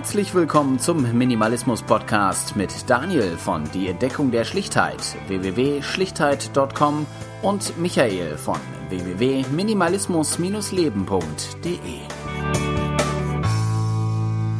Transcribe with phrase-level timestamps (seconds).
[0.00, 4.96] Herzlich willkommen zum Minimalismus Podcast mit Daniel von Die Entdeckung der Schlichtheit
[5.28, 7.04] www.schlichtheit.com
[7.42, 8.56] und Michael von
[8.88, 11.76] www.minimalismus-leben.de.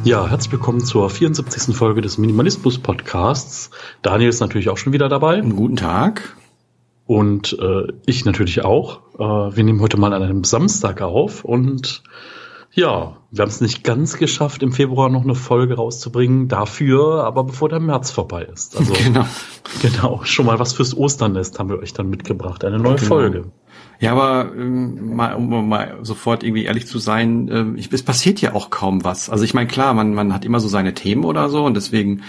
[0.03, 1.75] Ja, herzlich willkommen zur 74.
[1.75, 3.71] Folge des Minimalismus Podcasts.
[4.03, 5.37] Daniel ist natürlich auch schon wieder dabei.
[5.37, 6.37] Einen guten Tag.
[7.07, 8.99] Und äh, ich natürlich auch.
[9.15, 12.03] Äh, wir nehmen heute mal an einem Samstag auf und
[12.73, 16.47] ja, wir haben es nicht ganz geschafft, im Februar noch eine Folge rauszubringen.
[16.47, 18.75] Dafür, aber bevor der März vorbei ist.
[18.79, 19.25] Also genau,
[19.81, 20.21] genau.
[20.23, 22.63] Schon mal was fürs Osternest haben wir euch dann mitgebracht.
[22.65, 23.07] Eine neue genau.
[23.07, 23.51] Folge.
[23.99, 28.41] Ja, aber ähm, mal, um mal sofort irgendwie ehrlich zu sein, ähm, ich, es passiert
[28.41, 29.29] ja auch kaum was.
[29.29, 32.23] Also ich meine, klar, man, man hat immer so seine Themen oder so und deswegen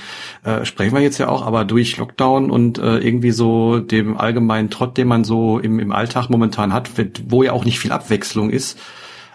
[0.44, 4.68] äh, sprechen wir jetzt ja auch, aber durch Lockdown und äh, irgendwie so dem allgemeinen
[4.68, 6.90] Trott, den man so im, im Alltag momentan hat,
[7.28, 8.78] wo ja auch nicht viel Abwechslung ist,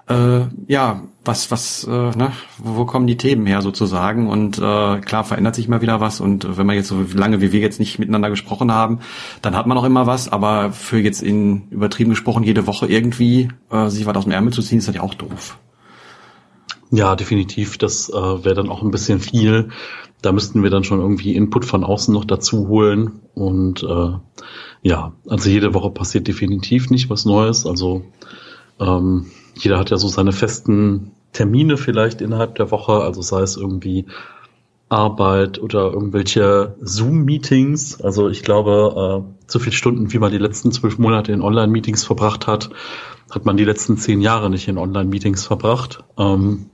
[0.07, 4.29] äh, ja, was, was, äh, ne, wo, wo kommen die Themen her sozusagen?
[4.29, 6.21] Und äh, klar verändert sich mal wieder was.
[6.21, 8.99] Und wenn man jetzt so lange wie wir jetzt nicht miteinander gesprochen haben,
[9.41, 10.29] dann hat man auch immer was.
[10.31, 14.53] Aber für jetzt in übertrieben gesprochen jede Woche irgendwie äh, sich was aus dem Ärmel
[14.53, 15.57] zu ziehen, ist das ja auch doof.
[16.89, 17.77] Ja, definitiv.
[17.77, 19.69] Das äh, wäre dann auch ein bisschen viel.
[20.21, 23.19] Da müssten wir dann schon irgendwie Input von außen noch dazu holen.
[23.33, 24.11] Und äh,
[24.81, 27.65] ja, also jede Woche passiert definitiv nicht was Neues.
[27.65, 28.05] Also
[28.79, 29.27] ähm,
[29.59, 34.05] jeder hat ja so seine festen Termine vielleicht innerhalb der Woche, also sei es irgendwie
[34.89, 38.01] Arbeit oder irgendwelche Zoom-Meetings.
[38.01, 42.05] Also ich glaube, äh, so viele Stunden, wie man die letzten zwölf Monate in Online-Meetings
[42.05, 42.69] verbracht hat,
[43.29, 46.03] hat man die letzten zehn Jahre nicht in Online-Meetings verbracht.
[46.17, 46.69] Ähm,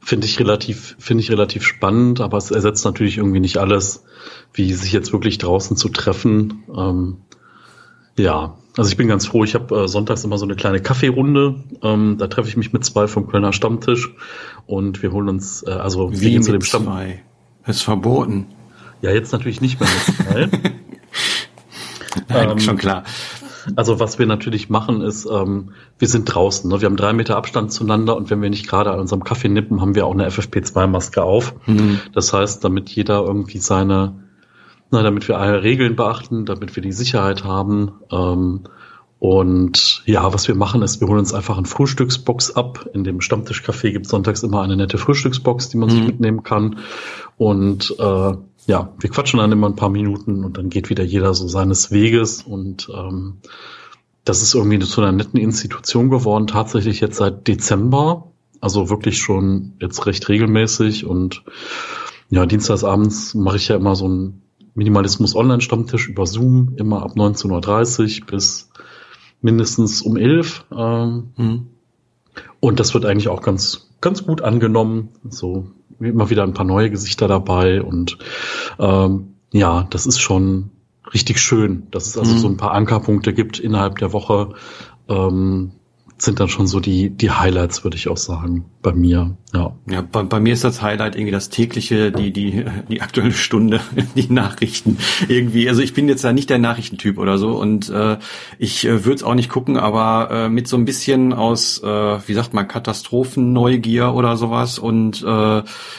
[0.00, 4.04] finde ich relativ, finde ich relativ spannend, aber es ersetzt natürlich irgendwie nicht alles,
[4.52, 6.64] wie sich jetzt wirklich draußen zu treffen.
[6.76, 7.18] Ähm,
[8.18, 9.44] ja, also ich bin ganz froh.
[9.44, 11.56] Ich habe äh, sonntags immer so eine kleine Kaffeerunde.
[11.82, 14.08] Ähm, da treffe ich mich mit zwei vom Kölner Stammtisch
[14.66, 16.84] und wir holen uns, äh, also Wie wir zu dem Stamm.
[16.84, 17.22] Zwei?
[17.66, 18.46] Ist verboten.
[19.02, 20.48] Ja, jetzt natürlich nicht mehr mit zwei.
[22.30, 23.04] Nein, ähm, schon klar.
[23.76, 26.70] Also was wir natürlich machen ist, ähm, wir sind draußen.
[26.70, 26.80] Ne?
[26.80, 29.82] Wir haben drei Meter Abstand zueinander und wenn wir nicht gerade an unserem Kaffee nippen,
[29.82, 31.52] haben wir auch eine FFP2-Maske auf.
[31.66, 32.00] Mhm.
[32.14, 34.14] Das heißt, damit jeder irgendwie seine
[34.90, 37.92] na, damit wir alle Regeln beachten, damit wir die Sicherheit haben.
[38.10, 38.64] Ähm,
[39.20, 42.88] und ja, was wir machen ist, wir holen uns einfach eine Frühstücksbox ab.
[42.94, 45.92] In dem Stammtischcafé gibt es sonntags immer eine nette Frühstücksbox, die man mhm.
[45.92, 46.78] sich mitnehmen kann.
[47.36, 48.32] Und äh,
[48.66, 51.90] ja, wir quatschen dann immer ein paar Minuten und dann geht wieder jeder so seines
[51.90, 52.42] Weges.
[52.42, 53.38] Und ähm,
[54.24, 58.32] das ist irgendwie zu einer netten Institution geworden, tatsächlich jetzt seit Dezember.
[58.62, 61.04] Also wirklich schon jetzt recht regelmäßig.
[61.04, 61.44] Und
[62.30, 64.42] ja, dienstagsabends mache ich ja immer so ein
[64.80, 68.70] Minimalismus Online-Stammtisch über Zoom, immer ab 19.30 Uhr bis
[69.42, 71.66] mindestens um 11 ähm, mhm.
[72.60, 75.10] Und das wird eigentlich auch ganz, ganz gut angenommen.
[75.28, 75.66] So
[75.98, 78.16] immer wieder ein paar neue Gesichter dabei und
[78.78, 80.70] ähm, ja, das ist schon
[81.12, 82.38] richtig schön, dass es also mhm.
[82.38, 84.54] so ein paar Ankerpunkte gibt innerhalb der Woche,
[85.08, 85.72] ähm,
[86.16, 89.36] sind dann schon so die, die Highlights, würde ich auch sagen, bei mir.
[89.52, 93.32] Ja, ja bei, bei mir ist das Highlight irgendwie das tägliche, die, die, die aktuelle
[93.32, 93.80] Stunde,
[94.14, 95.68] die Nachrichten irgendwie.
[95.68, 98.18] Also ich bin jetzt da nicht der Nachrichtentyp oder so und äh,
[98.58, 101.86] ich äh, würde es auch nicht gucken, aber äh, mit so ein bisschen aus, äh,
[101.86, 105.26] wie sagt man, Katastrophenneugier oder sowas und äh,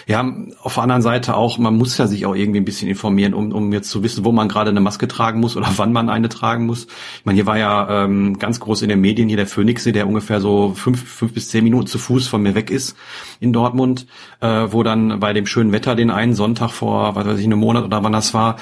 [0.08, 3.34] ja, auf der anderen Seite auch, man muss ja sich auch irgendwie ein bisschen informieren,
[3.34, 6.10] um, um jetzt zu wissen, wo man gerade eine Maske tragen muss oder wann man
[6.10, 6.86] eine tragen muss.
[7.20, 10.08] Ich meine, hier war ja ähm, ganz groß in den Medien hier der Phoenix, der
[10.08, 12.96] ungefähr so fünf, fünf bis zehn Minuten zu Fuß von mir weg ist
[13.42, 14.06] in Dortmund,
[14.40, 17.60] äh, wo dann bei dem schönen Wetter den einen Sonntag vor, was weiß ich, einem
[17.60, 18.58] Monat oder wann das war,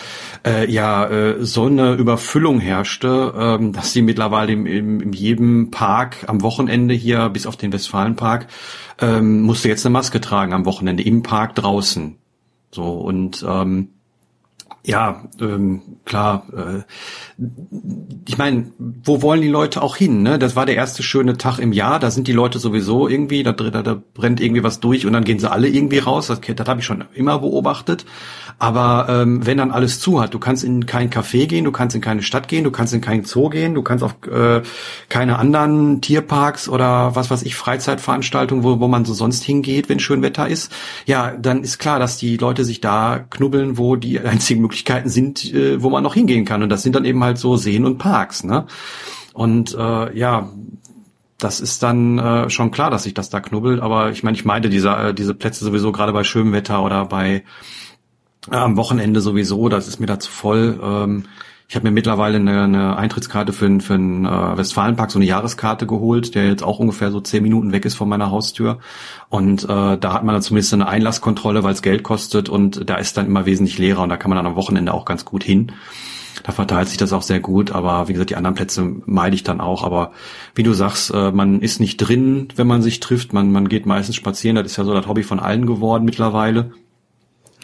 [0.47, 5.69] äh, ja äh, so eine Überfüllung herrschte, äh, dass sie mittlerweile im, im, in jedem
[5.69, 8.47] Park am Wochenende hier, bis auf den Westfalenpark,
[9.00, 12.16] äh, musste jetzt eine Maske tragen am Wochenende im Park draußen.
[12.72, 13.90] So und ähm,
[14.85, 16.47] ja, ähm, klar.
[16.55, 16.84] Äh,
[18.28, 20.23] ich meine, wo wollen die Leute auch hin?
[20.23, 20.40] Ne?
[20.40, 21.99] Das war der erste schöne Tag im Jahr.
[21.99, 25.26] Da sind die Leute sowieso irgendwie, da, da, da brennt irgendwie was durch und dann
[25.26, 26.28] gehen sie alle irgendwie raus.
[26.28, 28.05] Das, das habe ich schon immer beobachtet.
[28.58, 31.96] Aber ähm, wenn dann alles zu hat, du kannst in kein Café gehen, du kannst
[31.96, 34.61] in keine Stadt gehen, du kannst in keinen Zoo gehen, du kannst auf äh,
[35.08, 39.99] keine anderen Tierparks oder was weiß ich, Freizeitveranstaltungen, wo, wo man so sonst hingeht, wenn
[39.99, 40.73] schön Wetter ist.
[41.05, 45.51] Ja, dann ist klar, dass die Leute sich da knubbeln, wo die einzigen Möglichkeiten sind,
[45.53, 46.61] äh, wo man noch hingehen kann.
[46.61, 48.43] Und das sind dann eben halt so Seen und Parks.
[48.43, 48.67] Ne?
[49.33, 50.49] Und äh, ja,
[51.39, 53.81] das ist dann äh, schon klar, dass sich das da knubbelt.
[53.81, 57.05] Aber ich meine, ich meinte diese, äh, diese Plätze sowieso gerade bei schönem Wetter oder
[57.05, 57.43] bei
[58.49, 60.79] am Wochenende sowieso, das ist mir da zu voll.
[60.81, 61.25] Ähm,
[61.69, 65.27] Ich habe mir mittlerweile eine, eine Eintrittskarte für, einen für einen äh, Westfalenpark, so eine
[65.27, 68.79] Jahreskarte geholt, der jetzt auch ungefähr so zehn Minuten weg ist von meiner Haustür.
[69.29, 72.95] Und äh, da hat man dann zumindest eine Einlasskontrolle, weil es Geld kostet und da
[72.95, 75.43] ist dann immer wesentlich leerer und da kann man dann am Wochenende auch ganz gut
[75.43, 75.71] hin.
[76.41, 79.43] Da verteilt sich das auch sehr gut, aber wie gesagt, die anderen Plätze meide ich
[79.43, 79.83] dann auch.
[79.83, 80.11] Aber
[80.55, 83.31] wie du sagst, äh, man ist nicht drin, wenn man sich trifft.
[83.31, 84.55] Man, man geht meistens spazieren.
[84.55, 86.71] Das ist ja so das Hobby von allen geworden mittlerweile.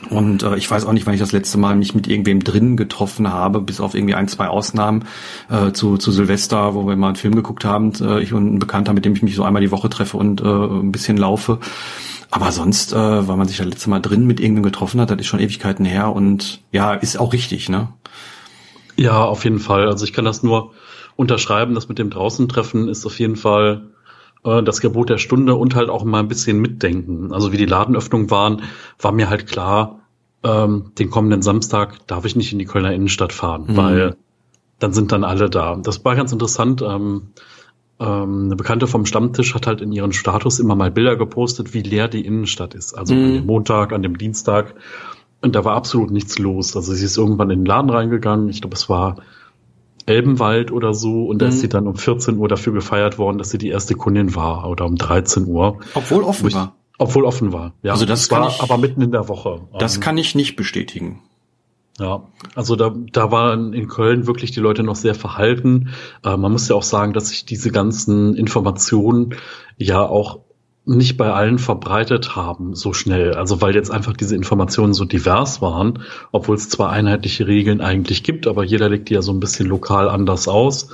[0.09, 2.75] Und äh, ich weiß auch nicht, wann ich das letzte Mal mich mit irgendwem drin
[2.75, 5.05] getroffen habe, bis auf irgendwie ein, zwei Ausnahmen
[5.49, 8.59] äh, zu, zu Silvester, wo wir mal einen Film geguckt haben, äh, ich und ein
[8.59, 11.59] Bekannter, mit dem ich mich so einmal die Woche treffe und äh, ein bisschen laufe.
[12.29, 15.19] Aber sonst, äh, weil man sich das letzte Mal drin mit irgendwem getroffen hat, das
[15.19, 17.89] ist schon Ewigkeiten her und ja, ist auch richtig, ne?
[18.97, 19.87] Ja, auf jeden Fall.
[19.87, 20.73] Also ich kann das nur
[21.15, 23.89] unterschreiben, das mit dem draußen treffen ist auf jeden Fall
[24.45, 27.33] äh, das Gebot der Stunde und halt auch mal ein bisschen mitdenken.
[27.33, 28.61] Also wie die Ladenöffnungen waren,
[28.99, 29.99] war mir halt klar,
[30.43, 33.77] ähm, den kommenden Samstag darf ich nicht in die Kölner Innenstadt fahren, mhm.
[33.77, 34.15] weil
[34.79, 35.75] dann sind dann alle da.
[35.75, 36.81] Das war ganz interessant.
[36.81, 37.29] Ähm,
[37.99, 41.81] ähm, eine Bekannte vom Stammtisch hat halt in ihren Status immer mal Bilder gepostet, wie
[41.81, 42.93] leer die Innenstadt ist.
[42.93, 43.23] Also mhm.
[43.23, 44.75] an dem Montag, an dem Dienstag.
[45.41, 46.75] Und da war absolut nichts los.
[46.75, 48.49] Also sie ist irgendwann in den Laden reingegangen.
[48.49, 49.17] Ich glaube, es war
[50.05, 51.59] Elbenwald oder so und da ist mhm.
[51.59, 54.85] sie dann um 14 Uhr dafür gefeiert worden, dass sie die erste Kundin war oder
[54.85, 55.79] um 13 Uhr.
[55.93, 56.75] Obwohl offen ich, war.
[56.97, 57.93] Obwohl offen war, ja.
[57.93, 59.61] Also das, war ich, aber mitten in der Woche.
[59.79, 61.21] Das ähm, kann ich nicht bestätigen.
[61.97, 62.23] Ja,
[62.55, 65.89] also da, da waren in Köln wirklich die Leute noch sehr verhalten.
[66.23, 69.35] Äh, man muss ja auch sagen, dass sich diese ganzen Informationen
[69.77, 70.39] ja auch
[70.85, 73.33] nicht bei allen verbreitet haben so schnell.
[73.33, 78.23] Also weil jetzt einfach diese Informationen so divers waren, obwohl es zwar einheitliche Regeln eigentlich
[78.23, 80.89] gibt, aber jeder legt die ja so ein bisschen lokal anders aus.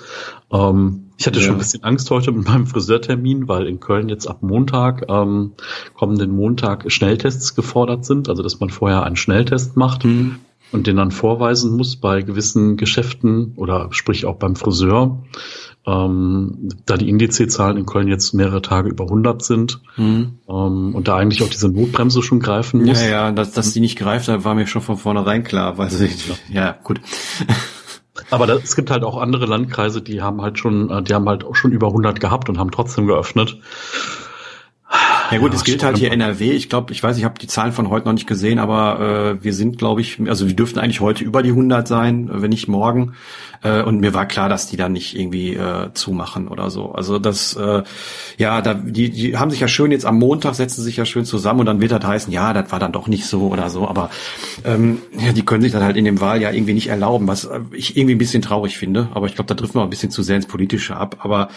[0.52, 1.46] Ähm, ich hatte ja.
[1.46, 5.54] schon ein bisschen Angst heute mit meinem Friseurtermin, weil in Köln jetzt ab Montag, ähm,
[5.94, 10.06] kommenden Montag, Schnelltests gefordert sind, also dass man vorher einen Schnelltest macht.
[10.06, 10.38] Mhm
[10.72, 15.24] und den dann vorweisen muss bei gewissen Geschäften oder sprich auch beim Friseur.
[15.86, 20.38] Ähm, da die Indizezahlen in Köln jetzt mehrere Tage über 100 sind mhm.
[20.48, 23.02] ähm, und da eigentlich auch diese Notbremse schon greifen muss.
[23.02, 25.80] Ja, ja, dass, dass die nicht greift, da war mir schon von vornherein klar.
[25.80, 26.06] Weil sie,
[26.50, 26.62] ja.
[26.62, 27.02] ja, gut.
[28.30, 31.28] Aber da, es gibt halt auch andere Landkreise, die haben halt schon, äh, die haben
[31.28, 33.58] halt auch schon über 100 gehabt und haben trotzdem geöffnet.
[35.32, 36.52] Ja gut, ja, es gilt halt hier NRW.
[36.52, 39.44] Ich glaube, ich weiß, ich habe die Zahlen von heute noch nicht gesehen, aber äh,
[39.44, 42.68] wir sind, glaube ich, also wir dürften eigentlich heute über die 100 sein, wenn nicht
[42.68, 43.14] morgen.
[43.64, 46.92] Äh, und mir war klar, dass die dann nicht irgendwie äh, zumachen oder so.
[46.92, 47.84] Also das, äh,
[48.38, 51.26] ja, da, die, die haben sich ja schön jetzt am Montag setzen sich ja schön
[51.26, 53.88] zusammen und dann wird das heißen, ja, das war dann doch nicht so oder so.
[53.88, 54.10] Aber
[54.66, 57.98] ähm, ja, die können sich das halt in dem Wahljahr irgendwie nicht erlauben, was ich
[57.98, 59.10] irgendwie ein bisschen traurig finde.
[59.14, 61.18] Aber ich glaube, da trifft man ein bisschen zu sehr ins Politische ab.
[61.20, 61.50] Aber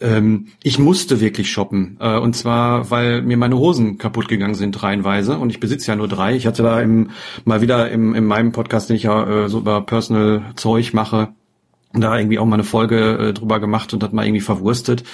[0.00, 1.96] ähm, ich musste wirklich shoppen.
[2.00, 5.38] Äh, und zwar, weil mir meine Hosen kaputt gegangen sind reihenweise.
[5.38, 6.36] Und ich besitze ja nur drei.
[6.36, 7.10] Ich hatte da im,
[7.44, 11.28] mal wieder im, in meinem Podcast, den ich ja äh, so über Personal Zeug mache,
[12.00, 15.04] da irgendwie auch mal eine Folge äh, drüber gemacht und hat mal irgendwie verwurstet,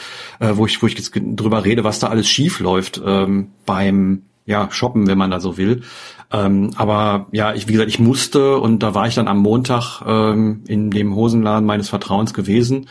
[0.41, 4.23] äh, wo ich wo ich jetzt drüber rede, was da alles schief läuft ähm, beim
[4.45, 5.83] ja shoppen, wenn man da so will.
[6.33, 10.03] Ähm, aber ja, ich wie gesagt, ich musste und da war ich dann am Montag
[10.07, 12.89] ähm, in dem Hosenladen meines Vertrauens gewesen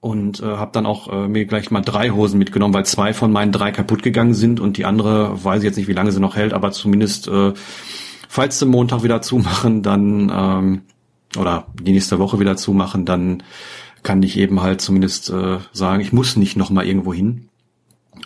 [0.00, 3.32] und äh, habe dann auch äh, mir gleich mal drei Hosen mitgenommen, weil zwei von
[3.32, 6.20] meinen drei kaputt gegangen sind und die andere weiß ich jetzt nicht, wie lange sie
[6.20, 7.52] noch hält, aber zumindest äh,
[8.28, 10.82] falls sie Montag wieder zumachen, dann ähm,
[11.38, 13.42] oder die nächste Woche wieder zumachen, dann
[14.02, 17.48] kann ich eben halt zumindest äh, sagen, ich muss nicht noch mal irgendwo hin.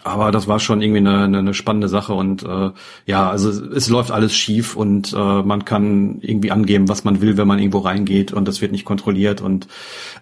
[0.02, 2.70] Aber das war schon irgendwie eine, eine, eine spannende Sache und äh,
[3.06, 7.20] ja, also es, es läuft alles schief und äh, man kann irgendwie angeben, was man
[7.20, 9.40] will, wenn man irgendwo reingeht und das wird nicht kontrolliert.
[9.40, 9.68] Und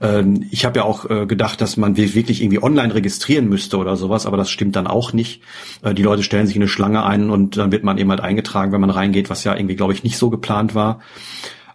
[0.00, 3.96] äh, ich habe ja auch äh, gedacht, dass man wirklich irgendwie online registrieren müsste oder
[3.96, 5.42] sowas, aber das stimmt dann auch nicht.
[5.82, 8.20] Äh, die Leute stellen sich in eine Schlange ein und dann wird man eben halt
[8.20, 11.00] eingetragen, wenn man reingeht, was ja irgendwie, glaube ich, nicht so geplant war.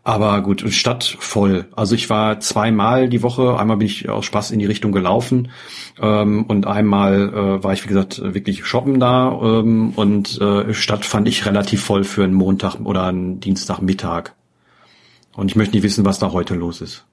[0.03, 1.65] Aber gut, Stadt voll.
[1.75, 5.51] Also ich war zweimal die Woche, einmal bin ich aus Spaß in die Richtung gelaufen
[6.01, 11.06] ähm, und einmal äh, war ich, wie gesagt, wirklich shoppen da ähm, und äh, Stadt
[11.06, 14.32] fand ich relativ voll für einen Montag oder einen Dienstagmittag.
[15.36, 17.06] Und ich möchte nicht wissen, was da heute los ist.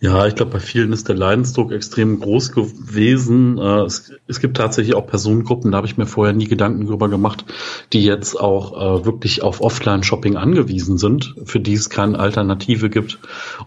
[0.00, 3.58] Ja, ich glaube, bei vielen ist der Leidensdruck extrem groß gewesen.
[3.58, 7.08] Äh, es, es, gibt tatsächlich auch Personengruppen, da habe ich mir vorher nie Gedanken drüber
[7.08, 7.44] gemacht,
[7.92, 13.18] die jetzt auch äh, wirklich auf Offline-Shopping angewiesen sind, für die es keine Alternative gibt,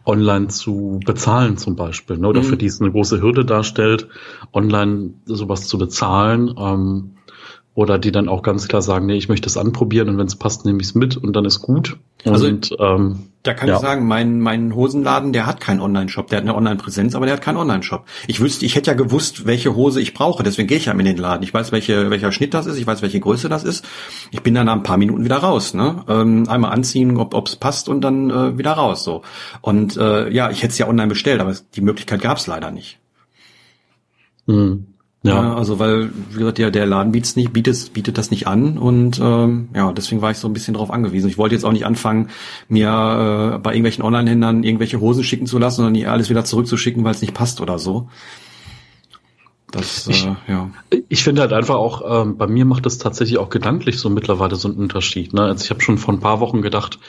[0.05, 2.29] online zu bezahlen zum Beispiel, ne?
[2.29, 2.45] oder mhm.
[2.45, 4.07] für die es eine große Hürde darstellt,
[4.53, 6.55] online sowas zu bezahlen.
[6.57, 7.11] Ähm,
[7.73, 10.35] oder die dann auch ganz klar sagen, nee, ich möchte es anprobieren und wenn es
[10.35, 11.97] passt, nehme ich es mit und dann ist gut.
[12.25, 13.75] Also und, ähm, da kann ja.
[13.75, 17.35] ich sagen, mein, mein Hosenladen, der hat keinen Online-Shop, der hat eine Online-Präsenz, aber der
[17.35, 18.05] hat keinen Online-Shop.
[18.27, 21.05] Ich wüsste, ich hätte ja gewusst, welche Hose ich brauche, deswegen gehe ich ja in
[21.05, 21.43] den Laden.
[21.43, 23.85] Ich weiß, welche, welcher Schnitt das ist, ich weiß, welche Größe das ist.
[24.31, 26.03] Ich bin dann nach ein paar Minuten wieder raus, ne?
[26.09, 29.03] Ähm, einmal anziehen, ob es passt und dann äh, wieder raus.
[29.05, 29.21] so.
[29.61, 32.69] Und äh, ja, ich hätte es ja online bestellt, aber die Möglichkeit gab es leider
[32.69, 32.99] nicht.
[34.45, 34.90] Mhm.
[35.23, 35.53] Ja.
[35.55, 39.19] also weil, wie gesagt, der, der Laden bietet, nicht, bietet, bietet das nicht an und
[39.21, 41.29] ähm, ja, deswegen war ich so ein bisschen drauf angewiesen.
[41.29, 42.29] Ich wollte jetzt auch nicht anfangen,
[42.69, 42.87] mir
[43.55, 47.21] äh, bei irgendwelchen Online-Händlern irgendwelche Hosen schicken zu lassen, sondern alles wieder zurückzuschicken, weil es
[47.21, 48.09] nicht passt oder so.
[49.71, 50.69] Das, ich, äh, ja.
[51.07, 54.55] Ich finde halt einfach auch, ähm, bei mir macht es tatsächlich auch gedanklich so mittlerweile
[54.55, 55.33] so einen Unterschied.
[55.33, 55.43] Ne?
[55.43, 56.99] Also ich habe schon vor ein paar Wochen gedacht,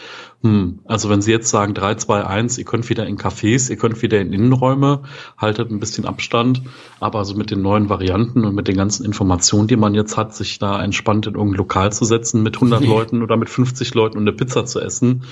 [0.42, 3.76] hm, also wenn Sie jetzt sagen 3, 2, 1, ihr könnt wieder in Cafés, ihr
[3.76, 5.02] könnt wieder in Innenräume,
[5.36, 6.62] haltet ein bisschen Abstand,
[7.00, 10.34] aber so mit den neuen Varianten und mit den ganzen Informationen, die man jetzt hat,
[10.34, 14.18] sich da entspannt in irgendein Lokal zu setzen mit 100 Leuten oder mit 50 Leuten
[14.18, 15.24] und eine Pizza zu essen,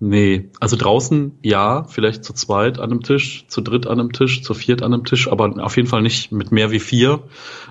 [0.00, 4.42] Nee, also draußen ja, vielleicht zu zweit an einem Tisch, zu dritt an einem Tisch,
[4.42, 7.22] zu viert an einem Tisch, aber auf jeden Fall nicht mit mehr wie vier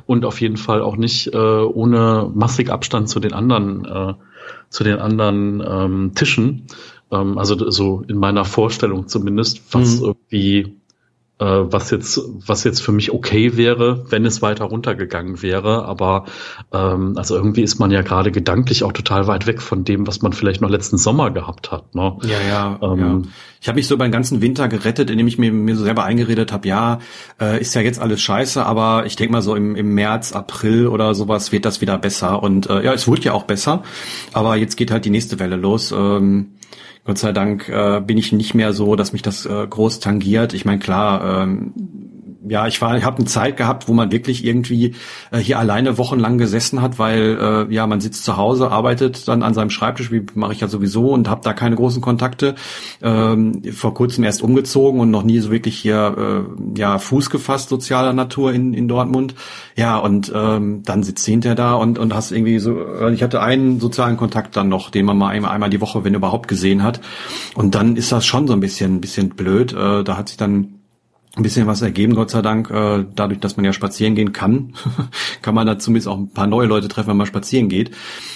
[0.06, 4.14] und auf jeden Fall auch nicht äh, ohne massig Abstand zu den anderen, äh,
[4.70, 6.68] zu den anderen ähm, Tischen.
[7.12, 10.06] Ähm, also so in meiner Vorstellung zumindest, was mhm.
[10.06, 10.78] irgendwie
[11.40, 15.86] äh, was jetzt, was jetzt für mich okay wäre, wenn es weiter runtergegangen wäre.
[15.86, 16.26] Aber
[16.72, 20.22] ähm, also irgendwie ist man ja gerade gedanklich auch total weit weg von dem, was
[20.22, 21.96] man vielleicht noch letzten Sommer gehabt hat.
[21.96, 22.18] Ne?
[22.24, 22.80] Ja, ja.
[22.82, 23.22] Ähm, ja.
[23.62, 26.52] Ich habe mich so beim ganzen Winter gerettet, indem ich mir, mir so selber eingeredet
[26.52, 27.00] habe, ja,
[27.40, 30.88] äh, ist ja jetzt alles scheiße, aber ich denke mal so im, im März, April
[30.88, 32.44] oder sowas wird das wieder besser.
[32.44, 33.84] Und äh, ja, es wurde ja auch besser,
[34.34, 35.92] aber jetzt geht halt die nächste Welle los.
[35.92, 36.56] Ähm,
[37.06, 40.54] Gott sei Dank äh, bin ich nicht mehr so, dass mich das äh, groß tangiert.
[40.54, 41.74] Ich meine, klar, ähm,
[42.48, 44.96] ja, ich war, ich habe eine Zeit gehabt, wo man wirklich irgendwie
[45.32, 47.38] äh, hier alleine wochenlang gesessen hat, weil
[47.70, 50.68] äh, ja man sitzt zu Hause, arbeitet dann an seinem Schreibtisch, wie mache ich ja
[50.68, 52.56] sowieso und habe da keine großen Kontakte.
[53.02, 57.70] Ähm, vor kurzem erst umgezogen und noch nie so wirklich hier äh, ja Fuß gefasst
[57.70, 59.36] sozialer Natur in in Dortmund.
[59.76, 63.10] Ja und ähm, dann sitzt du hinterher da und und hast irgendwie so.
[63.10, 66.14] Ich hatte einen sozialen Kontakt dann noch, den man mal einmal, einmal die Woche, wenn
[66.14, 67.02] überhaupt, gesehen hat.
[67.56, 69.74] Und dann ist das schon so ein bisschen ein bisschen blöd.
[69.74, 70.83] Äh, da hat sich dann
[71.36, 72.70] ein bisschen was ergeben, Gott sei Dank.
[72.70, 74.74] Äh, dadurch, dass man ja spazieren gehen kann,
[75.42, 77.90] kann man da zumindest auch ein paar neue Leute treffen, wenn man spazieren geht.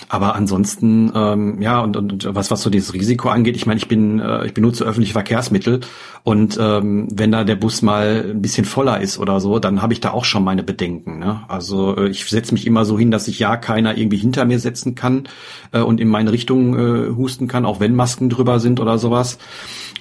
[0.10, 3.88] Aber ansonsten, ähm, ja, und, und was, was so dieses Risiko angeht, ich meine, ich
[3.88, 5.82] bin, äh, ich benutze öffentliche Verkehrsmittel
[6.24, 9.94] und ähm, wenn da der Bus mal ein bisschen voller ist oder so, dann habe
[9.94, 11.20] ich da auch schon meine Bedenken.
[11.20, 11.42] Ne?
[11.48, 14.60] Also äh, ich setze mich immer so hin, dass sich ja keiner irgendwie hinter mir
[14.60, 15.30] setzen kann
[15.72, 19.38] äh, und in meine Richtung äh, husten kann, auch wenn Masken drüber sind oder sowas.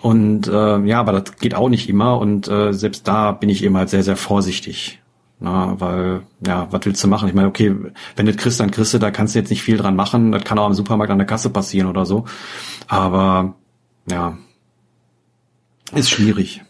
[0.02, 3.64] Und äh, ja, aber das geht auch nicht immer und äh, selbst da bin ich
[3.64, 5.00] eben halt sehr, sehr vorsichtig.
[5.40, 7.28] Na, weil, ja, was willst du machen?
[7.28, 7.74] Ich meine, okay,
[8.14, 10.30] wenn du kriegst, dann kriegst du, da kannst du jetzt nicht viel dran machen.
[10.30, 12.26] Das kann auch im Supermarkt an der Kasse passieren oder so.
[12.86, 13.56] Aber
[14.08, 14.38] ja,
[15.92, 16.62] ist schwierig.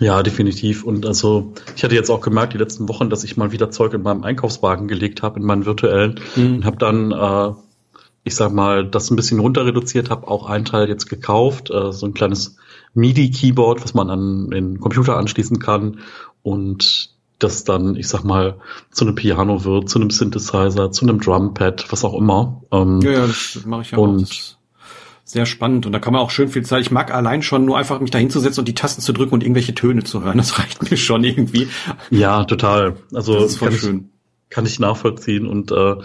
[0.00, 0.84] Ja, definitiv.
[0.84, 3.94] Und also ich hatte jetzt auch gemerkt die letzten Wochen, dass ich mal wieder Zeug
[3.94, 6.56] in meinem Einkaufswagen gelegt habe, in meinen virtuellen, mhm.
[6.56, 7.54] und habe dann äh,
[8.22, 11.92] ich sag mal, das ein bisschen runter reduziert habe, auch einen Teil jetzt gekauft, äh,
[11.92, 12.56] so ein kleines
[12.96, 16.00] MIDI-Keyboard, was man an den Computer anschließen kann
[16.42, 18.58] und das dann, ich sag mal,
[18.90, 22.62] zu einem Piano wird, zu einem Synthesizer, zu einem Drumpad, was auch immer.
[22.72, 24.56] Ähm, ja, ja, das mache ich ja und, auch.
[25.24, 25.86] Sehr spannend.
[25.86, 26.82] Und da kann man auch schön viel Zeit.
[26.82, 29.42] Ich mag allein schon nur einfach mich da hinzusetzen und die Tasten zu drücken und
[29.42, 30.38] irgendwelche Töne zu hören.
[30.38, 31.68] Das reicht mir schon irgendwie.
[32.10, 32.96] Ja, total.
[33.12, 34.10] Also das ist voll schön
[34.50, 35.46] kann ich nachvollziehen.
[35.46, 35.96] Und äh,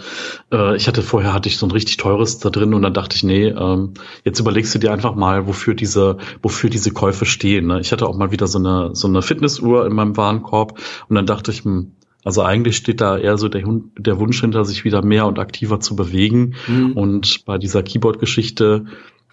[0.50, 3.16] äh, ich hatte vorher hatte ich so ein richtig teures da drin und dann dachte
[3.16, 3.94] ich, nee, ähm,
[4.24, 7.66] jetzt überlegst du dir einfach mal, wofür diese, wofür diese Käufe stehen.
[7.66, 7.80] Ne?
[7.80, 11.26] Ich hatte auch mal wieder so eine so eine Fitnessuhr in meinem Warenkorb und dann
[11.26, 11.92] dachte ich, hm,
[12.24, 13.64] also eigentlich steht da eher so der,
[13.98, 16.54] der Wunsch hinter, sich wieder mehr und aktiver zu bewegen.
[16.68, 16.92] Mhm.
[16.92, 18.84] Und bei dieser Keyboard-Geschichte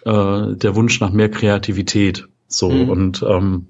[0.04, 2.26] äh, der Wunsch nach mehr Kreativität.
[2.48, 2.88] So mhm.
[2.88, 3.66] und ähm,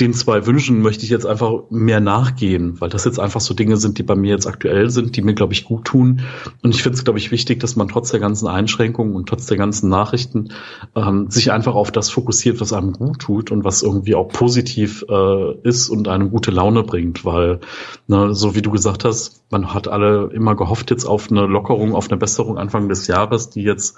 [0.00, 3.76] den zwei Wünschen möchte ich jetzt einfach mehr nachgehen, weil das jetzt einfach so Dinge
[3.76, 6.22] sind, die bei mir jetzt aktuell sind, die mir, glaube ich, gut tun.
[6.62, 9.46] Und ich finde es, glaube ich, wichtig, dass man trotz der ganzen Einschränkungen und trotz
[9.46, 10.48] der ganzen Nachrichten
[10.96, 15.04] ähm, sich einfach auf das fokussiert, was einem gut tut und was irgendwie auch positiv
[15.08, 17.60] äh, ist und einem gute Laune bringt, weil,
[18.06, 21.94] ne, so wie du gesagt hast, man hat alle immer gehofft jetzt auf eine Lockerung,
[21.94, 23.96] auf eine Besserung Anfang des Jahres, die jetzt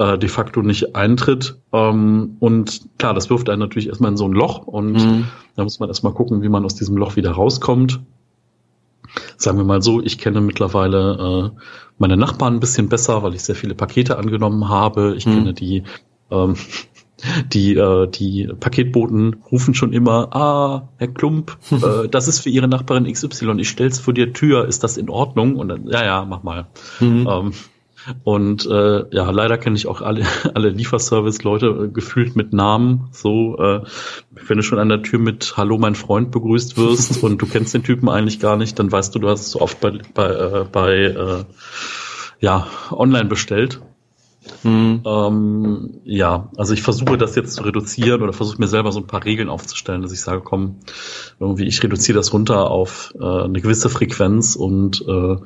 [0.00, 1.58] äh, de facto nicht eintritt.
[1.72, 5.26] Ähm, und klar, das wirft einen natürlich erstmal in so ein Loch und mhm.
[5.56, 8.00] da muss man erstmal gucken, wie man aus diesem Loch wieder rauskommt.
[9.36, 11.60] Sagen wir mal so, ich kenne mittlerweile äh,
[11.98, 15.14] meine Nachbarn ein bisschen besser, weil ich sehr viele Pakete angenommen habe.
[15.16, 15.34] Ich mhm.
[15.34, 15.82] kenne die
[16.30, 16.54] ähm,
[17.52, 22.68] die, äh, die Paketboten rufen schon immer, ah, Herr Klump, äh, das ist für Ihre
[22.68, 25.56] Nachbarin XY, ich stell's vor der Tür, ist das in Ordnung?
[25.56, 26.68] Und dann, ja, ja, mach mal.
[27.00, 27.28] Mhm.
[27.30, 27.52] Ähm,
[28.24, 33.08] und äh, ja, leider kenne ich auch alle, alle Lieferservice-Leute äh, gefühlt mit Namen.
[33.12, 33.82] So, äh,
[34.46, 37.74] wenn du schon an der Tür mit Hallo, mein Freund begrüßt wirst und du kennst
[37.74, 40.30] den Typen eigentlich gar nicht, dann weißt du, du hast es so oft bei, bei,
[40.30, 41.44] äh, bei äh,
[42.40, 43.80] ja, online bestellt.
[44.62, 45.02] Mhm.
[45.04, 49.06] Ähm, ja, also ich versuche das jetzt zu reduzieren oder versuche mir selber so ein
[49.06, 50.76] paar Regeln aufzustellen, dass ich sage, komm,
[51.38, 55.36] irgendwie ich reduziere das runter auf äh, eine gewisse Frequenz und äh,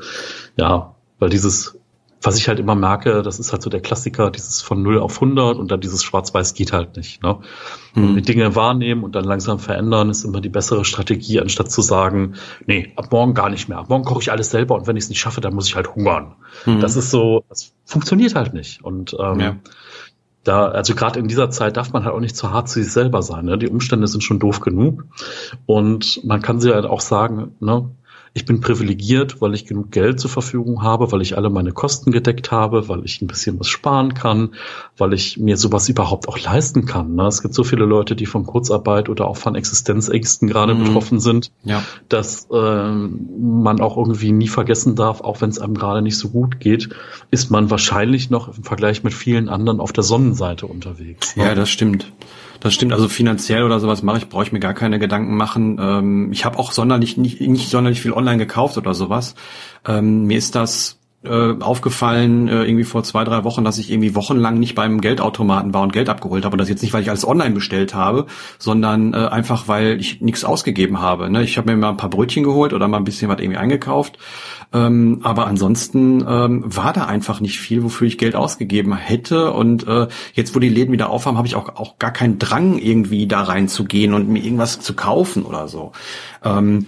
[0.56, 1.76] ja, weil dieses
[2.24, 5.16] was ich halt immer merke, das ist halt so der Klassiker, dieses von 0 auf
[5.16, 7.22] 100 und dann dieses Schwarz-Weiß geht halt nicht.
[7.22, 7.38] Ne?
[7.94, 8.16] Mhm.
[8.16, 12.34] Die Dinge wahrnehmen und dann langsam verändern ist immer die bessere Strategie, anstatt zu sagen,
[12.66, 13.78] nee, ab morgen gar nicht mehr.
[13.78, 15.76] Ab morgen koche ich alles selber und wenn ich es nicht schaffe, dann muss ich
[15.76, 16.34] halt hungern.
[16.64, 16.80] Mhm.
[16.80, 18.82] Das ist so, das funktioniert halt nicht.
[18.82, 19.56] Und ähm, ja.
[20.44, 22.90] da, also gerade in dieser Zeit darf man halt auch nicht zu hart zu sich
[22.90, 23.44] selber sein.
[23.44, 23.58] Ne?
[23.58, 25.04] Die Umstände sind schon doof genug.
[25.66, 27.90] Und man kann sie halt auch sagen, ne,
[28.36, 32.10] ich bin privilegiert, weil ich genug Geld zur Verfügung habe, weil ich alle meine Kosten
[32.10, 34.54] gedeckt habe, weil ich ein bisschen was sparen kann,
[34.96, 37.14] weil ich mir sowas überhaupt auch leisten kann.
[37.14, 37.28] Ne?
[37.28, 40.84] Es gibt so viele Leute, die von Kurzarbeit oder auch von Existenzängsten gerade mhm.
[40.84, 41.84] betroffen sind, ja.
[42.08, 46.30] dass äh, man auch irgendwie nie vergessen darf, auch wenn es einem gerade nicht so
[46.30, 46.88] gut geht,
[47.30, 51.36] ist man wahrscheinlich noch im Vergleich mit vielen anderen auf der Sonnenseite unterwegs.
[51.36, 51.44] Ne?
[51.44, 52.12] Ja, das stimmt.
[52.60, 55.78] Das stimmt, also finanziell oder sowas mache ich, brauche ich mir gar keine Gedanken machen.
[55.80, 59.34] Ähm, ich habe auch sonderlich nicht, nicht sonderlich viel online gekauft oder sowas.
[59.86, 64.14] Ähm, mir ist das äh, aufgefallen, äh, irgendwie vor zwei, drei Wochen, dass ich irgendwie
[64.14, 66.54] wochenlang nicht beim Geldautomaten war und Geld abgeholt habe.
[66.54, 68.26] Und das jetzt nicht, weil ich alles online bestellt habe,
[68.58, 71.30] sondern äh, einfach, weil ich nichts ausgegeben habe.
[71.30, 71.42] Ne?
[71.42, 74.18] Ich habe mir mal ein paar Brötchen geholt oder mal ein bisschen was irgendwie eingekauft.
[74.72, 79.52] Ähm, aber ansonsten ähm, war da einfach nicht viel, wofür ich Geld ausgegeben hätte.
[79.52, 82.78] Und äh, jetzt, wo die Läden wieder aufhaben, habe ich auch, auch gar keinen Drang,
[82.78, 85.92] irgendwie da reinzugehen und mir irgendwas zu kaufen oder so.
[86.42, 86.86] Ähm,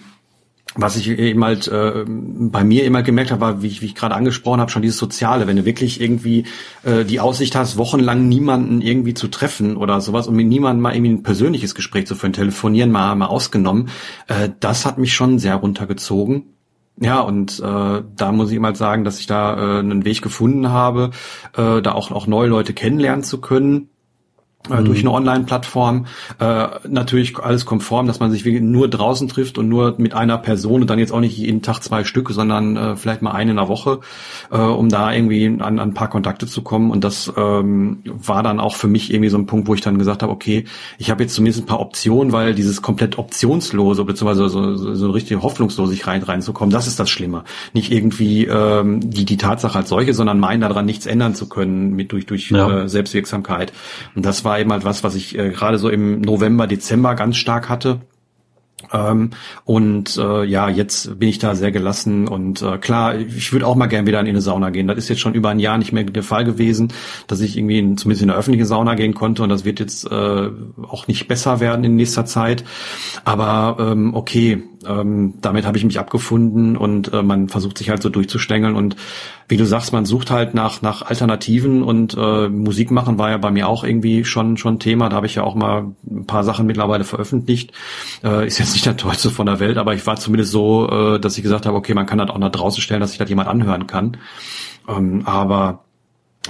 [0.76, 3.94] was ich eben halt äh, bei mir immer gemerkt habe, war, wie ich, wie ich
[3.94, 5.46] gerade angesprochen habe, schon dieses Soziale.
[5.46, 6.44] Wenn du wirklich irgendwie
[6.84, 10.94] äh, die Aussicht hast, wochenlang niemanden irgendwie zu treffen oder sowas und mit niemandem mal
[10.94, 13.88] irgendwie ein persönliches Gespräch zu führen, telefonieren mal, mal ausgenommen,
[14.28, 16.44] äh, das hat mich schon sehr runtergezogen.
[16.98, 20.70] Ja, und äh, da muss ich mal sagen, dass ich da äh, einen Weg gefunden
[20.70, 21.10] habe,
[21.54, 23.90] äh, da auch, auch neue Leute kennenlernen zu können
[24.70, 26.06] äh, durch eine Online-Plattform.
[26.38, 30.82] Äh, natürlich alles konform, dass man sich nur draußen trifft und nur mit einer Person
[30.82, 33.56] und dann jetzt auch nicht jeden Tag zwei Stück, sondern äh, vielleicht mal eine in
[33.56, 34.00] der Woche,
[34.50, 36.90] äh, um da irgendwie an, an ein paar Kontakte zu kommen.
[36.90, 39.98] Und das ähm, war dann auch für mich irgendwie so ein Punkt, wo ich dann
[39.98, 40.64] gesagt habe, okay,
[40.98, 45.10] ich habe jetzt zumindest ein paar Optionen, weil dieses komplett optionslose beziehungsweise so, so, so
[45.10, 47.44] richtig hoffnungslos rein reinzukommen, das ist das Schlimme.
[47.72, 51.94] Nicht irgendwie ähm, die die Tatsache als solche, sondern meinen daran nichts ändern zu können
[51.94, 52.82] mit durch durch ja.
[52.82, 53.72] äh, Selbstwirksamkeit.
[54.14, 57.14] Und das war war eben halt was, was ich äh, gerade so im November, Dezember
[57.14, 58.00] ganz stark hatte.
[58.92, 59.30] Ähm,
[59.64, 63.74] und äh, ja, jetzt bin ich da sehr gelassen und äh, klar, ich würde auch
[63.74, 64.86] mal gern wieder in eine Sauna gehen.
[64.86, 66.92] Das ist jetzt schon über ein Jahr nicht mehr der Fall gewesen,
[67.26, 70.10] dass ich irgendwie in, zumindest in eine öffentliche Sauna gehen konnte und das wird jetzt
[70.10, 70.50] äh,
[70.82, 72.64] auch nicht besser werden in nächster Zeit.
[73.24, 78.02] Aber ähm, okay, ähm, damit habe ich mich abgefunden und äh, man versucht sich halt
[78.02, 78.96] so durchzustängeln und
[79.48, 83.38] wie du sagst, man sucht halt nach nach Alternativen und äh, Musik machen war ja
[83.38, 85.08] bei mir auch irgendwie schon schon Thema.
[85.08, 87.72] Da habe ich ja auch mal ein paar Sachen mittlerweile veröffentlicht.
[88.24, 91.20] Äh, ist jetzt nicht der tollste von der Welt, aber ich war zumindest so, äh,
[91.20, 93.28] dass ich gesagt habe, okay, man kann das auch nach draußen stellen, dass sich das
[93.28, 94.16] jemand anhören kann.
[94.88, 95.84] Ähm, aber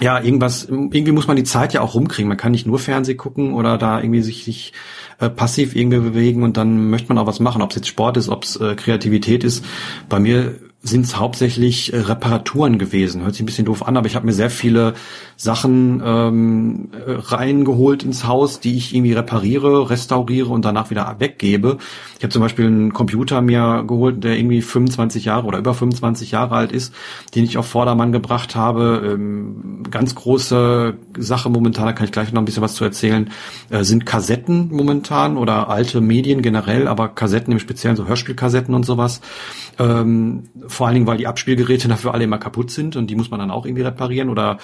[0.01, 2.29] ja, irgendwas, irgendwie muss man die Zeit ja auch rumkriegen.
[2.29, 4.73] Man kann nicht nur Fernseh gucken oder da irgendwie sich, sich
[5.19, 8.17] äh, passiv irgendwie bewegen und dann möchte man auch was machen, ob es jetzt Sport
[8.17, 9.65] ist, ob es äh, Kreativität ist.
[10.09, 10.57] Bei mir
[10.89, 13.23] sind es hauptsächlich äh, Reparaturen gewesen.
[13.23, 14.95] Hört sich ein bisschen doof an, aber ich habe mir sehr viele
[15.37, 21.79] Sachen ähm, reingeholt ins Haus, die ich irgendwie repariere, restauriere und danach wieder weggebe.
[22.17, 26.31] Ich habe zum Beispiel einen Computer mir geholt, der irgendwie 25 Jahre oder über 25
[26.31, 26.95] Jahre alt ist,
[27.35, 29.03] den ich auf Vordermann gebracht habe.
[29.05, 33.31] Ähm, ganz große Sache momentan, da kann ich gleich noch ein bisschen was zu erzählen,
[33.71, 38.85] äh, sind Kassetten momentan oder alte Medien generell, aber Kassetten im Speziellen, so Hörspielkassetten und
[38.85, 39.21] sowas.
[39.79, 40.45] Ähm,
[40.77, 43.41] vor allen Dingen, weil die Abspielgeräte dafür alle immer kaputt sind und die muss man
[43.41, 44.59] dann auch irgendwie reparieren oder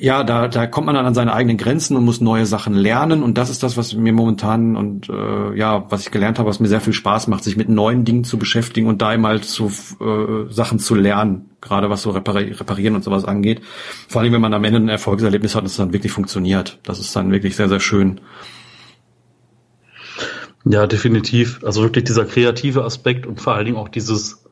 [0.00, 3.24] ja, da, da kommt man dann an seine eigenen Grenzen und muss neue Sachen lernen
[3.24, 6.60] und das ist das, was mir momentan und äh, ja, was ich gelernt habe, was
[6.60, 9.44] mir sehr viel Spaß macht, sich mit neuen Dingen zu beschäftigen und da eben halt
[9.44, 13.62] zu äh, Sachen zu lernen, gerade was so repari reparieren und sowas angeht.
[14.08, 16.78] Vor allem, wenn man am Ende ein Erfolgserlebnis hat und es dann wirklich funktioniert.
[16.84, 18.20] Das ist dann wirklich sehr, sehr schön.
[20.64, 21.60] Ja, definitiv.
[21.64, 24.43] Also wirklich dieser kreative Aspekt und vor allen Dingen auch dieses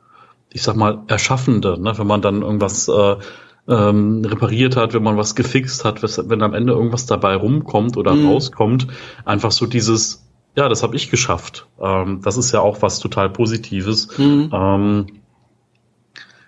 [0.52, 1.96] ich sag mal, Erschaffende, ne?
[1.96, 3.16] wenn man dann irgendwas äh,
[3.68, 8.14] ähm, repariert hat, wenn man was gefixt hat, wenn am Ende irgendwas dabei rumkommt oder
[8.14, 8.28] mhm.
[8.28, 8.88] rauskommt,
[9.24, 11.68] einfach so dieses, ja, das habe ich geschafft.
[11.80, 14.18] Ähm, das ist ja auch was total Positives.
[14.18, 14.50] Mhm.
[14.52, 15.06] Ähm,